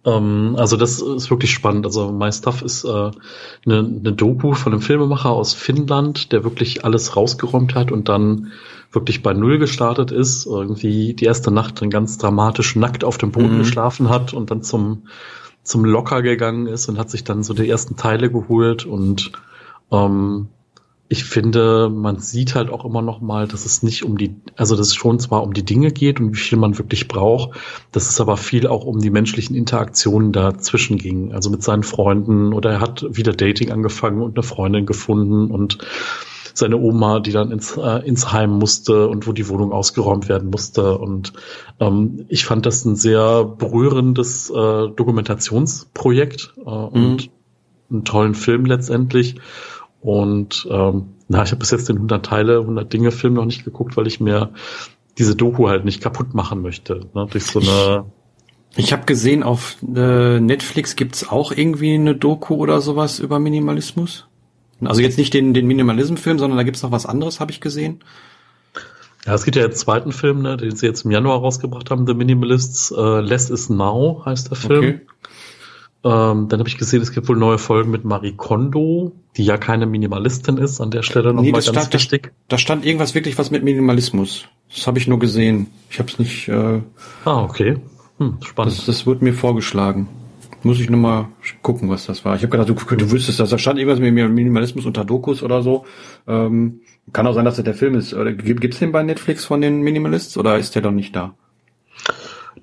[0.03, 1.86] Ähm, also das ist wirklich spannend.
[1.86, 3.12] Also My Stuff ist äh, eine,
[3.66, 8.51] eine Doku von einem Filmemacher aus Finnland, der wirklich alles rausgeräumt hat und dann
[8.91, 13.32] wirklich bei Null gestartet ist, irgendwie die erste Nacht dann ganz dramatisch nackt auf dem
[13.32, 13.59] Boden mhm.
[13.59, 15.03] geschlafen hat und dann zum
[15.64, 19.32] zum Locker gegangen ist und hat sich dann so die ersten Teile geholt und
[19.91, 20.49] ähm,
[21.11, 24.77] ich finde, man sieht halt auch immer noch mal, dass es nicht um die, also
[24.77, 27.59] dass es schon zwar um die Dinge geht und wie viel man wirklich braucht,
[27.91, 31.33] dass es aber viel auch um die menschlichen Interaktionen dazwischen ging.
[31.33, 35.79] Also mit seinen Freunden oder er hat wieder Dating angefangen und eine Freundin gefunden und
[36.53, 40.49] seine Oma, die dann ins, äh, ins Heim musste und wo die Wohnung ausgeräumt werden
[40.49, 40.97] musste.
[40.97, 41.33] Und
[41.81, 46.87] ähm, ich fand das ein sehr berührendes äh, Dokumentationsprojekt äh, mhm.
[46.93, 47.29] und
[47.89, 49.35] einen tollen Film letztendlich.
[50.02, 53.64] Und ähm, na, ich habe bis jetzt den 100 Teile, 100 Dinge Film noch nicht
[53.64, 54.52] geguckt, weil ich mir
[55.18, 57.08] diese Doku halt nicht kaputt machen möchte.
[57.14, 57.28] Ne?
[57.30, 58.06] Durch so eine
[58.76, 64.28] ich habe gesehen, auf äh, Netflix gibt's auch irgendwie eine Doku oder sowas über Minimalismus.
[64.84, 67.99] Also jetzt nicht den, den Minimalism-Film, sondern da gibt's noch was anderes, habe ich gesehen.
[69.26, 72.08] Ja, es gibt ja jetzt zweiten Film, ne, den sie jetzt im Januar rausgebracht haben,
[72.08, 72.91] The Minimalists.
[72.91, 74.80] Äh, Less is Now heißt der Film.
[74.80, 75.02] Okay.
[76.04, 79.58] Ähm, dann habe ich gesehen, es gibt wohl neue Folgen mit Marie Kondo, die ja
[79.58, 82.32] keine Minimalistin ist, an der Stelle nochmal Nee, ganz stand, da, wichtig.
[82.47, 84.45] da stand irgendwas wirklich was mit Minimalismus.
[84.74, 85.68] Das habe ich nur gesehen.
[85.89, 86.47] Ich habe es nicht.
[86.47, 86.82] Äh,
[87.26, 87.78] Ah, okay.
[88.18, 88.78] Hm, spannend.
[88.78, 90.08] das, das wurde mir vorgeschlagen.
[90.64, 91.28] Muss ich nochmal
[91.64, 92.36] gucken, was das war.
[92.36, 93.49] Ich habe gedacht, du, du wüsstest das.
[93.49, 95.86] Da stand irgendwas mit Minimalismus unter Dokus oder so.
[96.28, 96.82] Ähm,
[97.14, 98.14] kann auch sein, dass das der Film ist.
[98.14, 101.34] Oder gibt es den bei Netflix von den Minimalists oder ist der doch nicht da?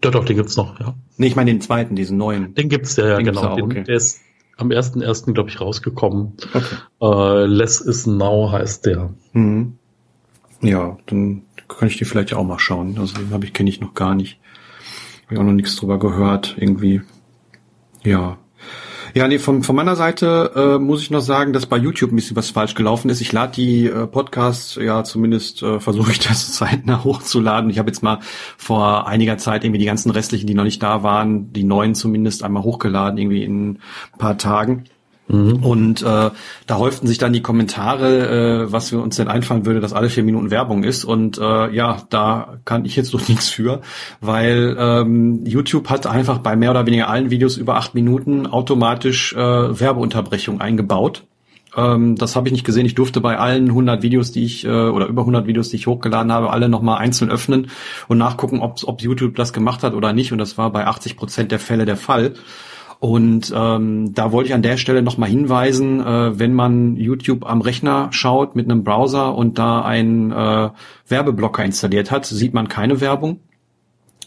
[0.01, 0.95] Doch, doch, den gibt's noch, ja.
[1.17, 2.55] Nee, ich meine den zweiten, diesen neuen.
[2.55, 3.43] Den gibt's ja, ja Den genau.
[3.43, 3.85] auch, Den, okay.
[3.85, 4.21] Der ist
[4.57, 6.35] am 1.1., glaube ich, rausgekommen.
[6.53, 6.77] Okay.
[7.01, 9.15] Äh, Less is Now heißt der.
[9.33, 9.79] Mhm.
[10.61, 12.99] Ja, dann kann ich die vielleicht auch mal schauen.
[12.99, 14.39] Also habe ich kenne ich noch gar nicht.
[15.25, 17.03] Habe ich auch noch nichts drüber gehört irgendwie.
[18.03, 18.39] Ja.
[19.15, 22.17] Ja, nee, von, von meiner Seite äh, muss ich noch sagen, dass bei YouTube ein
[22.17, 23.21] bisschen was falsch gelaufen ist.
[23.21, 27.71] Ich lade die äh, Podcasts, ja zumindest äh, versuche ich das zeitnah hochzuladen.
[27.71, 28.19] Ich habe jetzt mal
[28.57, 32.43] vor einiger Zeit irgendwie die ganzen restlichen, die noch nicht da waren, die neuen zumindest
[32.43, 33.79] einmal hochgeladen, irgendwie in ein
[34.19, 34.85] paar Tagen.
[35.63, 36.31] Und äh,
[36.67, 40.09] da häuften sich dann die Kommentare, äh, was wir uns denn einfallen würde, dass alle
[40.09, 41.05] vier Minuten Werbung ist.
[41.05, 43.83] Und äh, ja, da kann ich jetzt noch nichts für,
[44.21, 49.35] weil ähm, YouTube hat einfach bei mehr oder weniger allen Videos über acht Minuten automatisch
[49.35, 51.25] äh, Werbeunterbrechung eingebaut.
[51.77, 52.87] Ähm, das habe ich nicht gesehen.
[52.87, 55.87] Ich durfte bei allen 100 Videos, die ich äh, oder über 100 Videos, die ich
[55.87, 57.71] hochgeladen habe, alle nochmal einzeln öffnen
[58.09, 60.33] und nachgucken, ob, ob YouTube das gemacht hat oder nicht.
[60.33, 62.35] Und das war bei 80 Prozent der Fälle der Fall.
[63.01, 67.61] Und ähm, da wollte ich an der Stelle nochmal hinweisen, äh, wenn man YouTube am
[67.61, 70.71] Rechner schaut mit einem Browser und da einen äh,
[71.07, 73.41] Werbeblocker installiert hat, sieht man keine Werbung.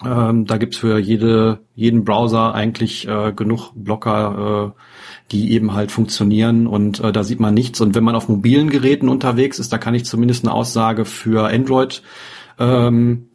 [0.05, 4.81] Ähm, da gibt's für jede, jeden Browser eigentlich äh, genug Blocker, äh,
[5.31, 7.81] die eben halt funktionieren und äh, da sieht man nichts.
[7.81, 11.49] Und wenn man auf mobilen Geräten unterwegs ist, da kann ich zumindest eine Aussage für
[11.49, 12.01] Android
[12.57, 13.27] ähm,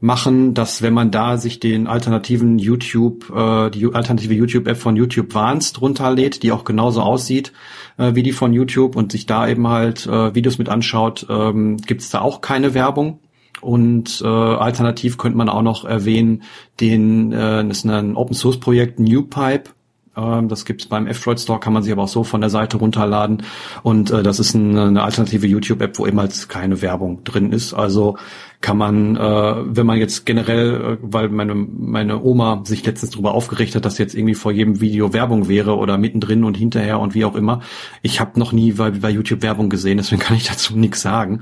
[0.00, 5.26] machen, dass wenn man da sich den alternativen YouTube, äh, die alternative YouTube-App von YouTube
[5.26, 7.52] Advanced runterlädt, die auch genauso aussieht
[7.98, 11.76] äh, wie die von YouTube und sich da eben halt äh, Videos mit anschaut, ähm,
[11.78, 13.20] gibt's da auch keine Werbung.
[13.60, 16.44] Und äh, alternativ könnte man auch noch erwähnen,
[16.80, 19.70] den äh, das ist ein Open Source Projekt NewPipe.
[20.16, 22.76] Ähm, das gibt's beim F-Droid Store, kann man sich aber auch so von der Seite
[22.76, 23.42] runterladen.
[23.82, 27.74] Und äh, das ist eine, eine alternative YouTube-App, wo eben halt keine Werbung drin ist.
[27.74, 28.16] Also
[28.60, 33.34] kann man, äh, wenn man jetzt generell, äh, weil meine, meine Oma sich letztens darüber
[33.34, 37.14] aufgeregt hat, dass jetzt irgendwie vor jedem Video Werbung wäre oder mittendrin und hinterher und
[37.14, 37.60] wie auch immer.
[38.02, 41.40] Ich habe noch nie bei, bei YouTube Werbung gesehen, deswegen kann ich dazu nichts sagen.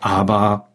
[0.00, 0.67] Aber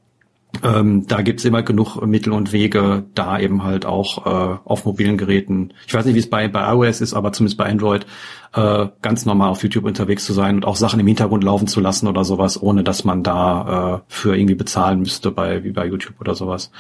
[0.62, 5.18] ähm, da gibt's immer genug Mittel und Wege, da eben halt auch äh, auf mobilen
[5.18, 8.06] Geräten, ich weiß nicht, wie es bei, bei iOS ist, aber zumindest bei Android,
[8.54, 11.80] äh, ganz normal auf YouTube unterwegs zu sein und auch Sachen im Hintergrund laufen zu
[11.80, 15.88] lassen oder sowas, ohne dass man da äh, für irgendwie bezahlen müsste, bei wie bei
[15.88, 16.72] YouTube oder sowas.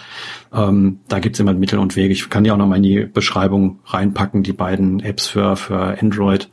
[0.53, 2.13] Ähm, da gibt's immer Mittel und Wege.
[2.13, 6.49] Ich kann die auch nochmal in die Beschreibung reinpacken, die beiden Apps für, für Android.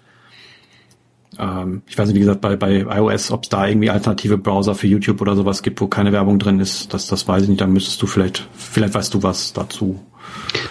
[1.41, 4.75] Ähm, ich weiß nicht, wie gesagt, bei, bei iOS, ob es da irgendwie alternative Browser
[4.75, 7.61] für YouTube oder sowas gibt, wo keine Werbung drin ist, das, das weiß ich nicht.
[7.61, 10.01] Dann müsstest du vielleicht, vielleicht weißt du was dazu.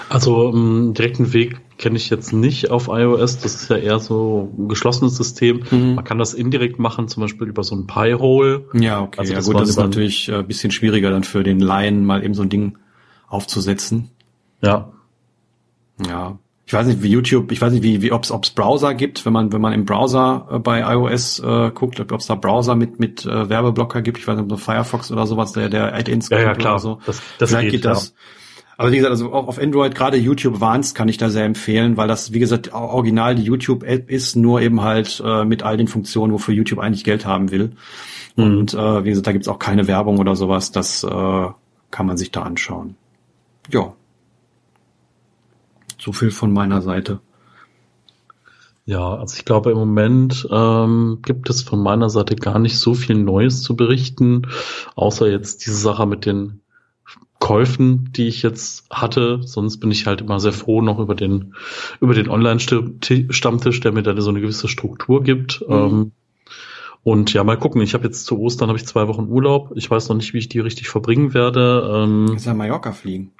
[0.09, 3.39] Also ähm, direkten Weg kenne ich jetzt nicht auf iOS.
[3.39, 5.63] Das ist ja eher so ein geschlossenes System.
[5.71, 5.95] Mhm.
[5.95, 8.65] Man kann das indirekt machen, zum Beispiel über so ein Pi-Hole.
[8.73, 9.19] Ja, okay.
[9.19, 11.23] Also ja das gut, war das ist über ein- natürlich äh, ein bisschen schwieriger dann
[11.23, 12.77] für den Laien, mal eben so ein Ding
[13.27, 14.09] aufzusetzen.
[14.61, 14.91] Ja.
[16.07, 16.37] Ja.
[16.69, 19.33] Ich weiß nicht, wie YouTube, ich weiß nicht, wie, wie ob es Browser gibt, wenn
[19.33, 22.99] man, wenn man im Browser äh, bei iOS äh, guckt, ob es da Browser mit,
[22.99, 24.19] mit äh, Werbeblocker gibt.
[24.19, 26.73] Ich weiß nicht, ob so Firefox oder sowas, der, der Add-ins Ja, ja, klar.
[26.73, 26.99] oder so.
[27.07, 28.13] Das- das Vielleicht geht, geht, das.
[28.77, 31.97] Aber wie gesagt, also auch auf Android, gerade YouTube Advanced kann ich da sehr empfehlen,
[31.97, 35.87] weil das, wie gesagt, original die YouTube-App ist, nur eben halt äh, mit all den
[35.87, 37.71] Funktionen, wofür YouTube eigentlich Geld haben will.
[38.35, 41.07] Und äh, wie gesagt, da gibt's auch keine Werbung oder sowas, das äh,
[41.89, 42.95] kann man sich da anschauen.
[43.71, 43.93] Ja.
[45.99, 47.19] So viel von meiner Seite.
[48.85, 52.95] Ja, also ich glaube im Moment ähm, gibt es von meiner Seite gar nicht so
[52.95, 54.47] viel Neues zu berichten,
[54.95, 56.61] außer jetzt diese Sache mit den
[57.39, 59.41] Käufen, die ich jetzt hatte.
[59.43, 61.53] Sonst bin ich halt immer sehr froh noch über den
[62.01, 65.63] über den Online-Stammtisch, der mir da so eine gewisse Struktur gibt.
[65.67, 65.75] Mhm.
[65.75, 66.11] Ähm,
[67.03, 67.81] und ja, mal gucken.
[67.81, 69.71] Ich habe jetzt zu Ostern habe ich zwei Wochen Urlaub.
[69.75, 71.89] Ich weiß noch nicht, wie ich die richtig verbringen werde.
[71.93, 73.31] Ähm, Kannst ja Mallorca fliegen.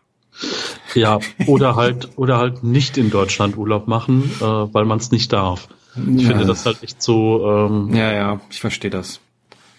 [0.96, 5.32] Ja, oder halt oder halt nicht in Deutschland Urlaub machen, äh, weil man es nicht
[5.34, 5.68] darf.
[6.16, 6.30] Ich Ja.
[6.30, 9.20] finde das halt echt so, ähm, Ja, ja, ich verstehe das.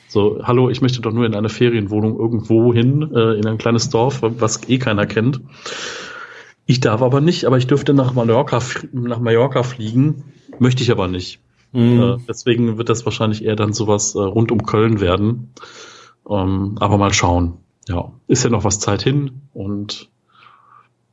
[0.08, 3.88] so, hallo, ich möchte doch nur in eine Ferienwohnung irgendwo hin, äh, in ein kleines
[3.90, 5.40] Dorf, was eh keiner kennt.
[6.66, 8.61] Ich darf aber nicht, aber ich dürfte nach Mallorca,
[8.92, 10.24] nach Mallorca fliegen,
[10.58, 11.40] möchte ich aber nicht.
[11.72, 12.00] Mhm.
[12.02, 15.50] Äh, deswegen wird das wahrscheinlich eher dann sowas äh, rund um Köln werden.
[16.28, 17.54] Ähm, aber mal schauen.
[17.88, 20.08] Ja, ist ja noch was Zeit hin und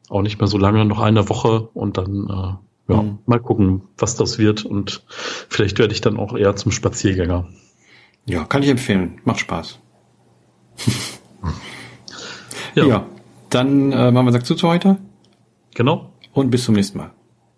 [0.09, 3.19] auch nicht mehr so lange, noch eine Woche und dann äh, ja, mhm.
[3.25, 7.47] mal gucken, was das wird und vielleicht werde ich dann auch eher zum Spaziergänger.
[8.25, 9.21] Ja, kann ich empfehlen.
[9.23, 9.79] Macht Spaß.
[12.75, 12.85] ja.
[12.85, 13.05] ja.
[13.49, 14.97] dann äh, machen wir Sack zu heute.
[15.75, 16.13] Genau.
[16.33, 17.11] Und bis zum nächsten Mal.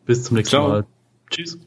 [0.05, 0.69] Bis zum nächsten Ciao.
[0.69, 0.85] Mal.
[1.29, 1.59] Tschüss.